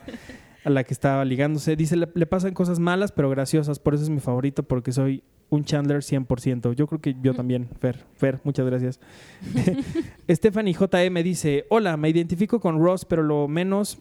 a 0.67 0.71
la 0.71 0.83
que 0.83 0.93
estaba 0.93 1.25
ligándose. 1.25 1.77
Dice, 1.77 1.97
le, 1.97 2.09
le 2.13 2.27
pasan 2.27 2.53
cosas 2.53 2.81
malas, 2.81 3.13
pero 3.13 3.31
graciosas. 3.31 3.79
Por 3.79 3.95
eso 3.95 4.03
es 4.03 4.11
mi 4.11 4.19
favorito, 4.19 4.65
porque 4.65 4.91
soy 4.91 5.23
un 5.49 5.65
Chandler 5.65 5.99
100%. 5.99 6.75
Yo 6.75 6.89
creo 6.89 7.01
que 7.01 7.15
yo 7.23 7.35
también, 7.35 7.69
Fer. 7.79 8.05
Fer, 8.17 8.41
muchas 8.43 8.67
gracias. 8.67 8.99
Stephanie 10.29 10.75
JM 10.75 11.23
dice, 11.23 11.67
hola, 11.71 11.97
me 11.97 12.09
identifico 12.09 12.59
con 12.61 12.81
Ross, 12.81 13.05
pero 13.05 13.23
lo 13.23 13.47
menos, 13.49 13.99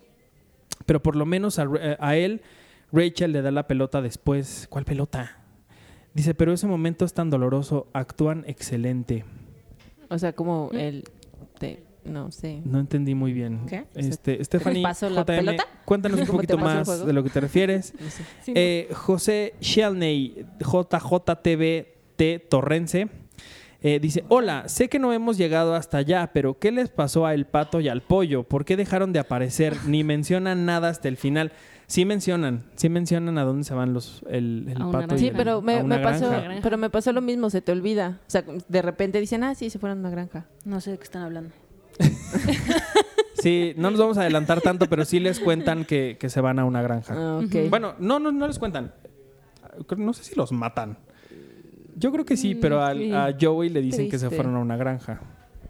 pero 0.87 1.01
por 1.03 1.15
lo 1.15 1.25
menos 1.27 1.59
a, 1.59 1.65
Ra- 1.65 1.97
a 1.99 2.15
él, 2.15 2.41
Rachel 2.91 3.31
le 3.31 3.41
da 3.43 3.51
la 3.51 3.67
pelota 3.67 4.01
después. 4.01 4.65
¿Cuál 4.69 4.85
pelota? 4.85 5.37
Dice, 6.15 6.33
pero 6.33 6.51
ese 6.51 6.65
momento 6.65 7.05
es 7.05 7.13
tan 7.13 7.29
doloroso, 7.29 7.87
actúan 7.93 8.43
excelente. 8.47 9.23
O 10.09 10.17
sea, 10.17 10.33
como 10.33 10.69
el... 10.73 11.03
no 12.05 12.31
sé. 12.31 12.61
No 12.65 12.79
entendí 12.79 13.15
muy 13.15 13.33
bien. 13.33 13.65
¿Qué? 13.67 13.85
Este, 13.95 14.43
Stephanie 14.43 14.81
pasó 14.83 15.09
la 15.09 15.21
JM, 15.23 15.25
pelota? 15.25 15.65
cuéntanos 15.85 16.19
un 16.19 16.25
¿Cómo 16.27 16.39
te 16.41 16.47
poquito 16.53 16.57
más 16.57 17.05
de 17.05 17.13
lo 17.13 17.23
que 17.23 17.29
te 17.29 17.39
refieres. 17.41 17.93
No 17.99 18.09
sé. 18.09 18.23
Sí, 18.43 18.51
¿no? 18.53 18.59
Eh, 18.59 18.89
José 18.93 19.53
Shelney, 19.59 20.45
JJTVT 20.59 22.47
Torrense, 22.49 23.07
eh, 23.81 23.99
dice, 23.99 24.23
hola, 24.29 24.67
sé 24.67 24.89
que 24.89 24.97
no 24.99 25.13
hemos 25.13 25.37
llegado 25.37 25.75
hasta 25.75 25.97
allá, 25.97 26.31
pero 26.33 26.57
¿qué 26.57 26.71
les 26.71 26.89
pasó 26.89 27.25
a 27.25 27.33
El 27.33 27.45
Pato 27.45 27.81
y 27.81 27.87
al 27.89 28.01
Pollo? 28.01 28.43
¿Por 28.43 28.65
qué 28.65 28.77
dejaron 28.77 29.13
de 29.13 29.19
aparecer? 29.19 29.75
Ni 29.87 30.03
mencionan 30.03 30.65
nada 30.65 30.89
hasta 30.89 31.07
el 31.07 31.17
final. 31.17 31.51
Sí 31.87 32.03
mencionan, 32.03 32.63
sí 32.75 32.89
mencionan 32.89 33.37
a 33.37 33.43
dónde 33.43 33.63
se 33.63 33.75
van 33.75 33.93
los 33.93 34.23
el, 34.27 34.65
el 34.69 34.91
pato 34.91 35.13
y 35.13 35.19
Sí, 35.19 35.27
el- 35.27 35.35
pero 35.35 35.57
a 35.59 35.61
me, 35.61 35.83
una 35.83 35.97
me 35.97 36.03
pasó, 36.03 36.31
pero 36.63 36.77
me 36.79 36.89
pasó 36.89 37.11
lo 37.13 37.21
mismo, 37.21 37.51
se 37.51 37.61
te 37.61 37.71
olvida. 37.71 38.21
O 38.21 38.29
sea, 38.31 38.43
de 38.67 38.81
repente 38.81 39.19
dicen, 39.19 39.43
ah, 39.43 39.53
sí, 39.53 39.69
se 39.69 39.77
fueron 39.77 39.99
a 39.99 40.01
una 40.01 40.09
granja. 40.09 40.47
No 40.63 40.81
sé 40.81 40.89
de 40.89 40.97
qué 40.97 41.03
están 41.03 41.21
hablando. 41.21 41.53
Sí, 43.33 43.73
no 43.77 43.91
nos 43.91 43.99
vamos 43.99 44.17
a 44.17 44.21
adelantar 44.21 44.61
tanto, 44.61 44.87
pero 44.87 45.05
sí 45.05 45.19
les 45.19 45.39
cuentan 45.39 45.85
que, 45.85 46.17
que 46.19 46.29
se 46.29 46.41
van 46.41 46.57
a 46.57 46.65
una 46.65 46.81
granja. 46.81 47.13
Ah. 47.15 47.41
Bueno, 47.69 47.93
no, 47.99 48.17
no, 48.17 48.31
no 48.31 48.47
les 48.47 48.57
cuentan. 48.57 48.91
No 49.97 50.13
sé 50.13 50.23
si 50.23 50.35
los 50.35 50.51
matan. 50.51 50.97
Yo 51.95 52.11
creo 52.11 52.25
que 52.25 52.37
sí, 52.37 52.55
Mm, 52.55 52.59
pero 52.59 52.83
al- 52.83 53.13
a 53.13 53.35
Joey 53.39 53.69
le 53.69 53.81
dicen 53.81 54.09
que 54.09 54.17
se 54.17 54.29
fueron 54.31 54.55
a 54.55 54.59
una 54.59 54.77
granja. 54.77 55.19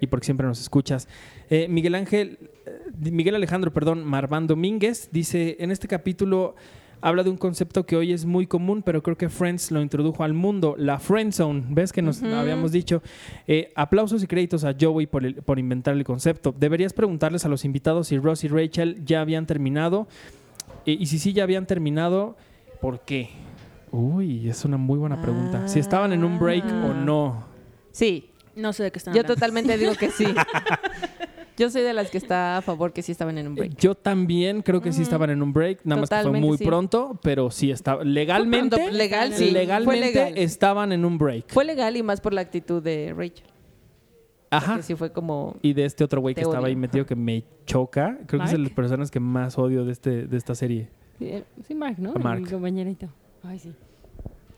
y 0.00 0.06
porque 0.06 0.24
siempre 0.26 0.46
nos 0.46 0.60
escuchas. 0.60 1.08
Eh, 1.50 1.66
Miguel 1.68 1.94
Ángel, 1.94 2.38
eh, 2.66 3.10
Miguel 3.10 3.34
Alejandro, 3.34 3.72
perdón, 3.72 4.04
Marván 4.04 4.46
Domínguez 4.46 5.08
dice, 5.12 5.56
en 5.60 5.70
este 5.70 5.88
capítulo 5.88 6.54
habla 7.00 7.22
de 7.22 7.30
un 7.30 7.36
concepto 7.36 7.86
que 7.86 7.94
hoy 7.94 8.12
es 8.12 8.24
muy 8.24 8.48
común, 8.48 8.82
pero 8.82 9.02
creo 9.04 9.16
que 9.16 9.28
Friends 9.28 9.70
lo 9.70 9.80
introdujo 9.80 10.24
al 10.24 10.34
mundo, 10.34 10.74
la 10.76 10.98
friend 10.98 11.32
zone. 11.32 11.62
¿Ves 11.68 11.92
que 11.92 12.02
nos 12.02 12.20
habíamos 12.24 12.72
dicho? 12.72 13.02
Eh, 13.46 13.70
aplausos 13.76 14.22
y 14.24 14.26
créditos 14.26 14.64
a 14.64 14.74
Joey 14.78 15.06
por, 15.06 15.24
el- 15.24 15.36
por 15.36 15.60
inventar 15.60 15.94
el 15.94 16.02
concepto. 16.02 16.52
Deberías 16.58 16.92
preguntarles 16.92 17.44
a 17.44 17.48
los 17.48 17.64
invitados 17.64 18.08
si 18.08 18.18
Ross 18.18 18.42
y 18.42 18.48
Rachel 18.48 19.04
ya 19.04 19.20
habían 19.20 19.46
terminado. 19.46 20.08
Eh, 20.86 20.96
y 20.98 21.06
si 21.06 21.20
sí 21.20 21.32
ya 21.32 21.44
habían 21.44 21.66
terminado, 21.66 22.36
¿por 22.80 23.00
qué? 23.04 23.30
Uy, 23.92 24.48
es 24.48 24.64
una 24.64 24.76
muy 24.76 24.98
buena 24.98 25.22
pregunta. 25.22 25.68
Si 25.68 25.78
estaban 25.78 26.12
en 26.12 26.24
un 26.24 26.38
break 26.40 26.64
o 26.64 26.94
no. 26.94 27.44
Sí, 27.92 28.27
No 28.58 28.72
sé 28.72 28.82
de 28.84 28.90
qué 28.92 28.98
están 28.98 29.14
yo 29.14 29.20
hablando. 29.20 29.34
totalmente 29.34 29.78
digo 29.78 29.94
que 29.94 30.10
sí. 30.10 30.26
Yo 31.56 31.68
soy 31.70 31.82
de 31.82 31.92
las 31.92 32.08
que 32.08 32.18
está 32.18 32.58
a 32.58 32.62
favor 32.62 32.92
que 32.92 33.02
sí 33.02 33.10
estaban 33.10 33.36
en 33.36 33.48
un 33.48 33.56
break. 33.56 33.76
Yo 33.78 33.96
también 33.96 34.62
creo 34.62 34.80
que 34.80 34.92
sí 34.92 35.02
estaban 35.02 35.28
en 35.30 35.42
un 35.42 35.52
break, 35.52 35.80
nada 35.82 36.00
más 36.02 36.08
que 36.08 36.14
fue 36.14 36.22
Totalmente 36.22 36.46
muy 36.46 36.56
sí. 36.56 36.64
pronto, 36.64 37.18
pero 37.20 37.50
sí 37.50 37.72
estaba 37.72 38.04
legalmente. 38.04 38.76
pronto, 38.76 38.96
legal, 38.96 39.32
sí. 39.34 39.50
legalmente 39.50 39.98
Fue 39.98 40.12
legal. 40.12 40.38
estaban 40.38 40.92
en 40.92 41.04
un 41.04 41.18
break. 41.18 41.46
Fue 41.48 41.64
legal 41.64 41.96
y 41.96 42.04
más 42.04 42.20
por 42.20 42.32
la 42.32 42.42
actitud 42.42 42.80
de 42.80 43.12
Rachel. 43.12 43.44
Ajá. 44.50 44.76
Que 44.76 44.82
sí 44.84 44.94
fue 44.94 45.10
como... 45.10 45.56
Y 45.60 45.72
de 45.72 45.84
este 45.84 46.04
otro 46.04 46.20
güey 46.20 46.36
que 46.36 46.42
Te 46.42 46.46
estaba 46.46 46.60
odio. 46.60 46.68
ahí 46.68 46.76
metido 46.76 47.04
que 47.06 47.16
me 47.16 47.42
choca. 47.66 48.18
Creo 48.28 48.38
que 48.38 48.46
es 48.46 48.52
de 48.52 48.58
las 48.58 48.70
personas 48.70 49.10
que 49.10 49.18
más 49.18 49.58
odio 49.58 49.84
de 49.84 49.90
este 49.90 50.28
de 50.28 50.36
esta 50.36 50.54
serie. 50.54 50.88
Sí, 51.18 51.24
eh, 51.26 51.44
sí, 51.66 51.74
Mark, 51.74 51.96
¿no? 51.98 52.12
A 52.14 52.18
Mark. 52.20 52.40
Mi 52.40 52.48
compañerito. 52.48 53.08
Ay, 53.42 53.58
sí. 53.58 53.72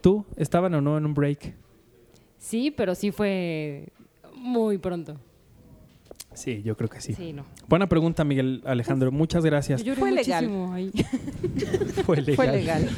¿Tú 0.03 0.27
estaban 0.37 0.75
o 0.75 0.83
no 0.83 0.99
en 0.99 1.07
un 1.07 1.15
break? 1.15 1.55
Sí, 2.41 2.71
pero 2.71 2.95
sí 2.95 3.13
fue 3.13 3.89
muy 4.35 4.79
pronto. 4.79 5.21
Sí, 6.33 6.63
yo 6.65 6.77
creo 6.77 6.89
que 6.89 7.01
sí. 7.01 7.13
Sí, 7.15 7.33
no. 7.33 7.45
Buena 7.69 7.89
pregunta, 7.89 8.25
Miguel 8.25 8.63
Alejandro. 8.65 9.13
Muchas 9.13 9.45
gracias. 9.45 9.85
Yo 9.85 9.95
Fue 9.95 10.11
legal. 10.11 10.49
ahí. 10.73 10.91
Fue 12.07 12.17
legal. 12.23 12.37
Fue 12.37 12.47
legal. 12.47 12.89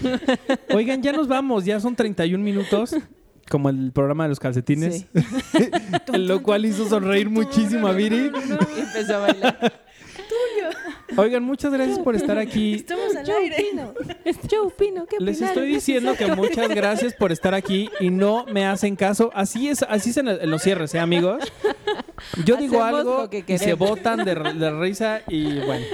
Oigan, 0.72 1.02
ya 1.02 1.12
nos 1.12 1.26
vamos. 1.28 1.64
Ya 1.64 1.80
son 1.80 1.96
31 1.96 2.42
minutos. 2.42 2.94
Como 3.50 3.68
el 3.68 3.90
programa 3.90 4.24
de 4.24 4.28
los 4.28 4.38
calcetines. 4.38 5.06
Sí. 5.52 5.70
lo 6.16 6.42
cual 6.42 6.64
hizo 6.64 6.88
sonreír 6.88 7.28
muchísimo 7.28 7.88
a 7.88 7.92
Viri. 7.92 8.30
Y 8.76 8.80
empezó 8.80 9.16
a 9.16 9.18
bailar. 9.18 9.82
Oigan, 11.16 11.42
muchas 11.42 11.72
gracias 11.72 11.98
por 11.98 12.14
estar 12.14 12.38
aquí. 12.38 12.74
Estamos 12.74 13.11
al 13.22 13.26
Joe 13.36 13.42
aire. 13.44 13.56
Pino. 13.70 13.94
Joe 14.50 14.70
Pino, 14.78 15.06
¿qué 15.06 15.16
Les 15.18 15.40
estoy 15.40 15.66
diciendo 15.68 16.14
que 16.16 16.26
muchas 16.34 16.68
gracias 16.68 17.14
por 17.14 17.32
estar 17.32 17.54
aquí 17.54 17.88
y 18.00 18.10
no 18.10 18.44
me 18.46 18.66
hacen 18.66 18.96
caso. 18.96 19.30
Así 19.34 19.68
es, 19.68 19.82
así 19.82 20.10
es 20.10 20.16
en, 20.18 20.28
el- 20.28 20.40
en 20.42 20.50
los 20.50 20.62
cierres, 20.62 20.94
¿eh, 20.94 20.98
amigos? 21.00 21.42
Yo 22.44 22.56
digo 22.56 22.82
algo 22.82 23.28
que 23.30 23.44
y 23.46 23.58
se 23.58 23.74
botan 23.74 24.24
de, 24.24 24.34
de 24.34 24.70
risa 24.80 25.22
y 25.28 25.58
bueno. 25.60 25.84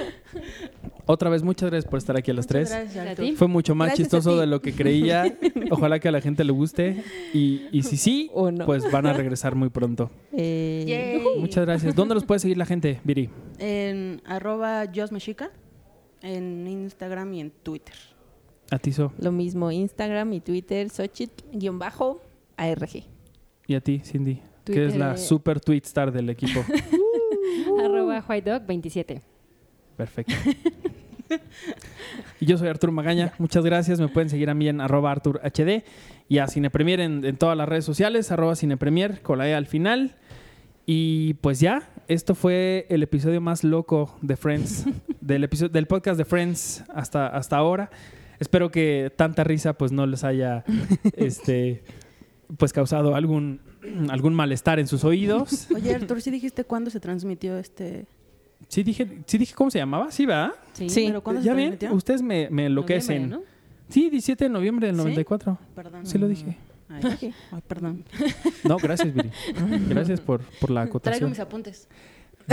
Otra 1.11 1.31
vez, 1.31 1.41
muchas 1.41 1.71
gracias 1.71 1.89
por 1.89 1.97
estar 1.97 2.15
aquí 2.15 2.29
a 2.29 2.35
las 2.35 2.45
tres. 2.45 2.69
Gracias, 2.69 3.07
¿A 3.07 3.15
ti? 3.15 3.31
Fue 3.35 3.47
mucho 3.47 3.73
más 3.73 3.87
Gracias 3.87 4.05
chistoso 4.09 4.37
de 4.37 4.45
lo 4.45 4.61
que 4.61 4.73
creía. 4.73 5.35
Ojalá 5.71 5.97
que 5.99 6.07
a 6.07 6.11
la 6.11 6.21
gente 6.21 6.43
le 6.43 6.51
guste. 6.51 7.03
Y, 7.33 7.63
y 7.71 7.81
si 7.81 7.97
sí, 7.97 8.29
O 8.31 8.51
no. 8.51 8.63
pues 8.67 8.91
van 8.91 9.07
a 9.07 9.13
regresar 9.13 9.55
muy 9.55 9.69
pronto. 9.69 10.11
Eh. 10.33 11.19
Muchas 11.39 11.65
gracias. 11.65 11.95
¿Dónde 11.95 12.13
los 12.13 12.25
puede 12.25 12.39
seguir 12.39 12.57
la 12.59 12.67
gente, 12.67 12.99
Viri? 13.03 13.27
En 13.57 14.21
arroba 14.23 14.83
Josmexica, 14.93 15.49
en 16.21 16.67
Instagram 16.67 17.33
y 17.33 17.41
en 17.41 17.51
Twitter. 17.51 17.95
A 18.71 18.79
ti, 18.79 18.91
So. 18.91 19.13
Lo 19.19 19.31
mismo, 19.31 19.71
Instagram 19.71 20.33
y 20.33 20.41
Twitter, 20.41 20.89
Xochitl-ARG. 20.89 23.03
Y 23.67 23.75
a 23.75 23.81
ti, 23.81 24.01
Cindy. 24.03 24.41
Que 24.65 24.85
es 24.85 24.95
la 24.95 25.17
super 25.17 25.59
tweet 25.59 25.81
star 25.85 26.11
del 26.11 26.29
equipo. 26.29 26.63
Arroba 27.83 28.23
White 28.27 28.51
Dog 28.51 28.65
27. 28.67 29.21
Perfecto. 29.97 30.33
Y 32.39 32.45
yo 32.45 32.57
soy 32.57 32.67
Arturo 32.67 32.91
Magaña. 32.91 33.33
Muchas 33.37 33.65
gracias. 33.65 33.99
Me 33.99 34.07
pueden 34.07 34.29
seguir 34.29 34.49
a 34.49 34.53
mí 34.53 34.67
en 34.67 34.81
arroba 34.81 35.11
Artur 35.11 35.41
HD 35.43 35.83
y 36.27 36.37
a 36.39 36.47
Cinepremier 36.47 36.99
en, 36.99 37.25
en 37.25 37.37
todas 37.37 37.57
las 37.57 37.67
redes 37.67 37.85
sociales, 37.85 38.31
arroba 38.31 38.55
Cinepremier 38.55 39.21
con 39.21 39.39
la 39.39 39.49
E 39.49 39.55
al 39.55 39.65
final. 39.65 40.15
Y 40.85 41.35
pues 41.35 41.59
ya, 41.59 41.89
esto 42.07 42.33
fue 42.33 42.87
el 42.89 43.03
episodio 43.03 43.41
más 43.41 43.63
loco 43.63 44.17
de 44.21 44.37
Friends, 44.37 44.85
del, 45.29 45.43
episodio, 45.43 45.69
del 45.69 45.85
podcast 45.87 46.17
de 46.17 46.25
Friends 46.25 46.83
hasta, 46.93 47.27
hasta 47.27 47.55
ahora. 47.55 47.89
Espero 48.39 48.71
que 48.71 49.11
tanta 49.15 49.43
risa 49.43 49.73
pues 49.73 49.91
no 49.91 50.05
les 50.05 50.23
haya 50.23 50.63
este, 51.15 51.83
pues 52.57 52.73
causado 52.73 53.15
algún, 53.15 53.61
algún 54.09 54.33
malestar 54.33 54.79
en 54.79 54.87
sus 54.87 55.03
oídos. 55.03 55.67
Oye, 55.75 55.93
Artur, 55.95 56.21
¿sí 56.21 56.31
dijiste 56.31 56.65
cuándo 56.65 56.89
se 56.89 56.99
transmitió 56.99 57.57
este...? 57.57 58.05
Sí 58.67 58.83
dije, 58.83 59.21
sí 59.25 59.37
dije 59.37 59.53
cómo 59.55 59.71
se 59.71 59.77
llamaba, 59.77 60.11
sí, 60.11 60.25
¿verdad? 60.25 60.51
Sí. 60.73 61.05
¿Pero 61.07 61.23
cuándo 61.23 61.41
ya 61.41 61.51
se 61.51 61.55
ven, 61.55 61.69
transmitió? 61.69 61.93
ustedes 61.93 62.21
me, 62.21 62.49
me 62.49 62.65
enloquecen. 62.65 63.29
Noviembre, 63.29 63.49
Sí, 63.87 64.09
17 64.09 64.43
de 64.45 64.49
noviembre 64.49 64.87
del 64.87 64.95
¿Sí? 64.97 65.01
94. 65.01 65.57
Perdón. 65.75 66.05
Sí 66.05 66.17
lo 66.17 66.27
dije. 66.27 66.57
Ay, 66.89 67.33
ay, 67.51 67.61
perdón. 67.67 68.03
No, 68.63 68.77
gracias, 68.77 69.13
Viri. 69.13 69.29
Gracias 69.89 70.19
por, 70.21 70.41
por 70.59 70.71
la 70.71 70.81
Traigo 70.81 70.97
acotación. 70.97 71.29
mis 71.29 71.39
apuntes. 71.39 71.87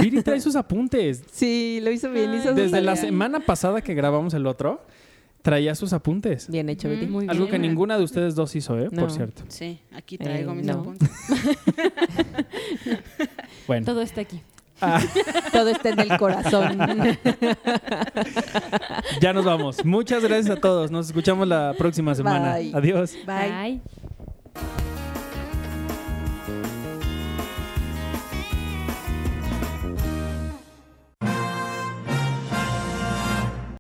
Viri 0.01 0.23
trae 0.23 0.41
sus 0.41 0.57
apuntes. 0.57 1.23
Sí, 1.33 1.81
lo 1.83 1.91
hizo 1.91 2.11
bien. 2.11 2.35
hizo 2.35 2.55
Desde 2.55 2.81
la 2.81 2.97
semana 2.97 3.41
pasada 3.41 3.81
que 3.83 3.95
grabamos 3.95 4.35
el 4.35 4.47
otro, 4.47 4.83
traía 5.43 5.75
sus 5.75 5.93
apuntes. 5.93 6.49
Bien 6.51 6.69
hecho, 6.69 6.89
Betty. 6.89 7.07
Muy 7.07 7.29
Algo 7.29 7.49
que 7.49 7.59
ninguna 7.59 7.99
de 7.99 8.05
ustedes 8.05 8.35
dos 8.35 8.55
hizo, 8.57 8.79
¿eh? 8.79 8.89
No. 8.91 9.03
Por 9.03 9.11
cierto. 9.13 9.43
Sí, 9.49 9.81
aquí 9.93 10.19
traigo 10.19 10.53
Eh, 10.53 10.57
mis 10.57 10.67
no. 10.67 10.73
apuntes. 10.75 11.11
Bueno, 13.67 13.85
Todo 13.85 14.01
está 14.03 14.21
aquí. 14.21 14.41
ah, 14.81 15.03
Todo 15.53 15.69
está 15.71 15.89
en 15.89 15.99
el 16.01 16.17
corazón. 16.19 16.79
ya 19.21 19.33
nos 19.33 19.45
vamos. 19.45 19.85
Muchas 19.85 20.23
gracias 20.23 20.57
a 20.57 20.61
todos. 20.61 20.91
Nos 20.93 21.07
escuchamos 21.07 21.49
la 21.49 21.75
próxima 21.77 22.15
semana. 22.15 22.55
Bye. 22.57 22.71
Adiós. 22.75 23.15
Bye. 23.27 23.51
Bye. 23.51 23.81